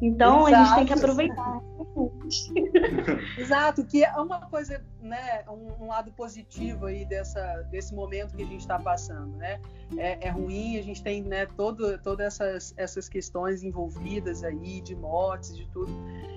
[0.00, 0.54] Então Exato.
[0.54, 1.60] a gente tem que aproveitar.
[3.38, 8.42] Exato, que é uma coisa, né, um, um, lado positivo aí dessa, desse momento que
[8.42, 9.60] a gente está passando, né?
[9.96, 14.94] É, é, ruim, a gente tem, né, todo, todas essas, essas questões envolvidas aí de
[14.94, 15.92] mortes, de tudo,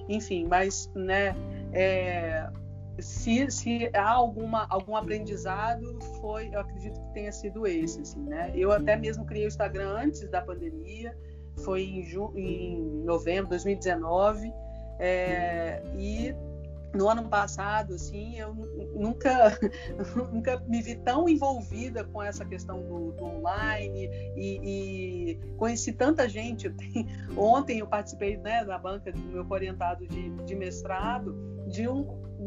[0.09, 1.35] enfim, mas, né,
[1.71, 2.49] é,
[2.99, 8.51] se, se há alguma, algum aprendizado, foi, eu acredito que tenha sido esse, assim, né?
[8.55, 11.17] Eu até mesmo criei o Instagram antes da pandemia,
[11.63, 14.53] foi em, ju, em novembro de 2019,
[14.99, 16.35] é, e
[16.93, 18.53] no ano passado, assim, eu
[18.93, 19.57] nunca,
[20.31, 26.29] nunca me vi tão envolvida com essa questão do, do online e, e, conheci tanta
[26.29, 26.67] gente.
[26.73, 31.35] Eu tenho, ontem eu participei né, da banca do meu orientado de, de mestrado
[31.67, 32.03] de um,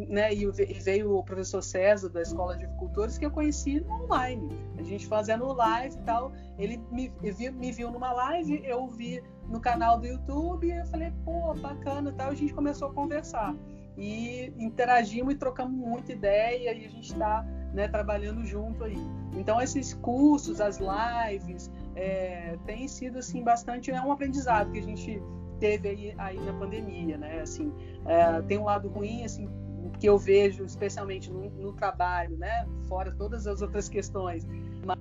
[0.08, 0.46] né, e
[0.80, 4.48] veio o professor César da Escola de Agricultores que eu conheci online.
[4.78, 6.32] A gente fazendo live e tal.
[6.58, 10.86] Ele me, viu, me viu numa live, eu vi no canal do YouTube, e eu
[10.86, 12.30] falei, pô, bacana e tal.
[12.30, 13.54] A gente começou a conversar.
[13.96, 17.42] E interagimos e trocamos muita ideia e a gente está
[17.72, 18.98] né, trabalhando junto aí.
[19.34, 24.82] Então, esses cursos, as lives, é, tem sido assim bastante é um aprendizado que a
[24.82, 25.22] gente
[25.58, 27.40] teve aí, aí na pandemia, né?
[27.40, 27.72] Assim,
[28.04, 29.48] é, tem um lado ruim, assim,
[29.96, 32.66] que eu vejo especialmente no, no, trabalho, né?
[32.88, 34.46] Fora todas as outras questões,
[34.84, 34.98] mas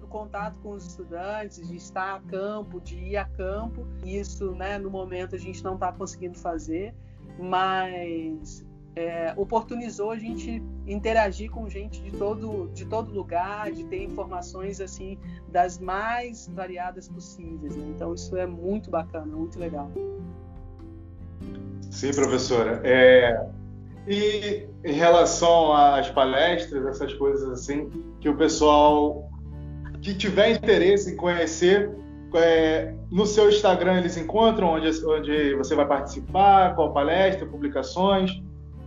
[0.00, 4.78] do contato com os estudantes, de estar a campo, de ir a campo, isso, né?
[4.78, 6.94] No momento a gente não está conseguindo fazer,
[7.38, 8.64] mas
[8.96, 14.80] é, oportunizou a gente interagir com gente de todo, de todo lugar, de ter informações
[14.80, 15.18] assim
[15.48, 17.76] das mais variadas possíveis.
[17.76, 17.86] Né?
[17.94, 19.90] Então isso é muito bacana, muito legal.
[21.96, 22.82] Sim, professora.
[22.84, 23.42] É...
[24.06, 27.90] E em relação às palestras, essas coisas assim,
[28.20, 29.30] que o pessoal
[30.02, 31.90] que tiver interesse em conhecer,
[32.34, 38.30] é, no seu Instagram eles encontram onde, onde você vai participar, qual palestra, publicações.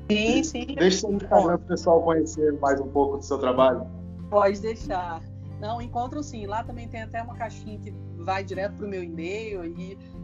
[0.10, 0.68] Sim, sim.
[0.78, 3.88] Deixe seu Instagram para o pessoal conhecer mais um pouco do seu trabalho.
[4.30, 5.20] Pode deixar.
[5.60, 6.46] Não, encontram sim.
[6.46, 9.62] Lá também tem até uma caixinha que vai direto para o meu e-mail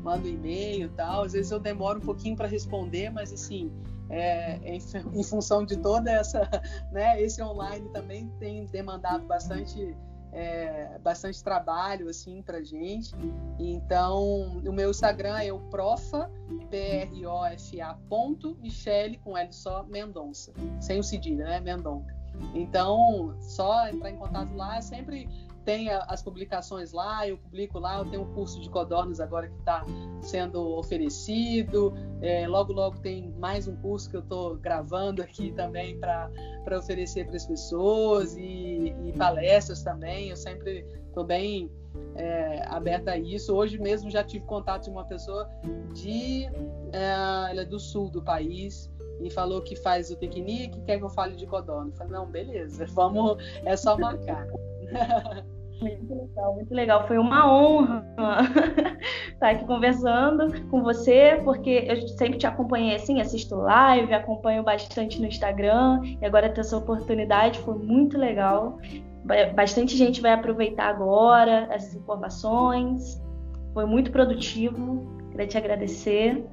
[0.06, 1.24] manda um e-mail e tal.
[1.24, 3.72] Às vezes eu demoro um pouquinho para responder, mas assim,
[4.10, 4.80] é, em,
[5.14, 6.48] em, função de toda essa,
[6.92, 9.96] né, esse online também tem demandado bastante
[10.32, 13.16] é, bastante trabalho assim para gente.
[13.58, 16.30] Então, o meu Instagram é o profa,
[16.70, 20.52] P-R-O-F-A ponto, Michele, com L só, Mendonça.
[20.80, 21.60] Sem o cedilha, né?
[21.62, 22.14] Mendonça.
[22.54, 25.28] Então, só entrar em contato lá, sempre
[25.66, 29.58] tem as publicações lá, eu publico lá, eu tenho um curso de codornas agora que
[29.58, 29.84] está
[30.22, 31.92] sendo oferecido.
[32.22, 36.30] É, logo, logo tem mais um curso que eu estou gravando aqui também para
[36.78, 40.30] oferecer para as pessoas e, e, palestras também.
[40.30, 41.72] Eu sempre estou bem
[42.16, 43.54] é, aberta a isso.
[43.54, 45.50] Hoje mesmo já tive contato de uma pessoa
[45.96, 46.46] de,
[46.94, 51.04] é, ela é do sul do país e falou que faz o piquenique, quer que
[51.04, 51.92] eu fale de codorna.
[51.92, 54.48] Eu falei, não, beleza, vamos, é só marcar.
[55.82, 57.08] Muito legal, muito legal.
[57.08, 58.06] Foi uma honra
[59.34, 65.20] estar aqui conversando com você, porque eu sempre te acompanhei assim, assisto live, acompanho bastante
[65.20, 68.80] no Instagram, e agora ter essa oportunidade foi muito legal.
[69.56, 73.22] Bastante gente vai aproveitar agora essas informações.
[73.74, 75.04] Foi muito produtivo.
[75.32, 76.46] Queria te agradecer.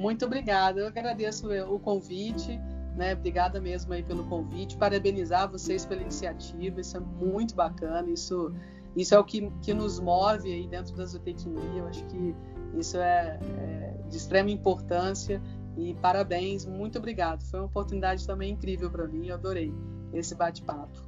[0.00, 0.80] Muito obrigada.
[0.80, 2.58] Eu agradeço o convite.
[2.96, 3.12] Né?
[3.12, 8.52] Obrigada mesmo aí pelo convite, parabenizar vocês pela iniciativa, isso é muito bacana, isso,
[8.96, 12.34] isso é o que, que nos move aí dentro da zootecnia, eu acho que
[12.76, 15.40] isso é, é de extrema importância.
[15.78, 19.72] E parabéns, muito obrigado, foi uma oportunidade também incrível para mim, eu adorei
[20.12, 21.00] esse bate-papo.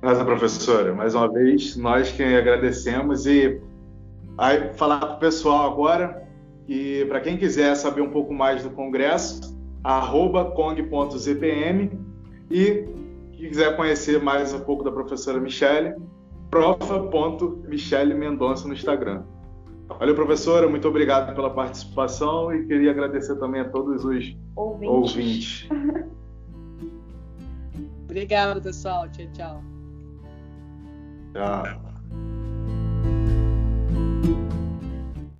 [0.00, 3.26] Nossa, professora, mais uma vez, nós que agradecemos.
[3.26, 3.60] E
[4.38, 6.27] aí, falar para o pessoal agora
[6.68, 11.90] e para quem quiser saber um pouco mais do Congresso, arroba cong.zpm
[12.50, 12.86] e
[13.32, 15.94] quem quiser conhecer mais um pouco da professora Michele,
[16.50, 19.22] profa.michele Mendonça no Instagram.
[19.88, 24.90] Valeu, professora, muito obrigado pela participação e queria agradecer também a todos os ouvintes.
[24.90, 25.68] ouvintes.
[28.04, 29.08] Obrigado, pessoal.
[29.10, 29.62] Tchau, tchau.
[31.32, 31.87] Tchau.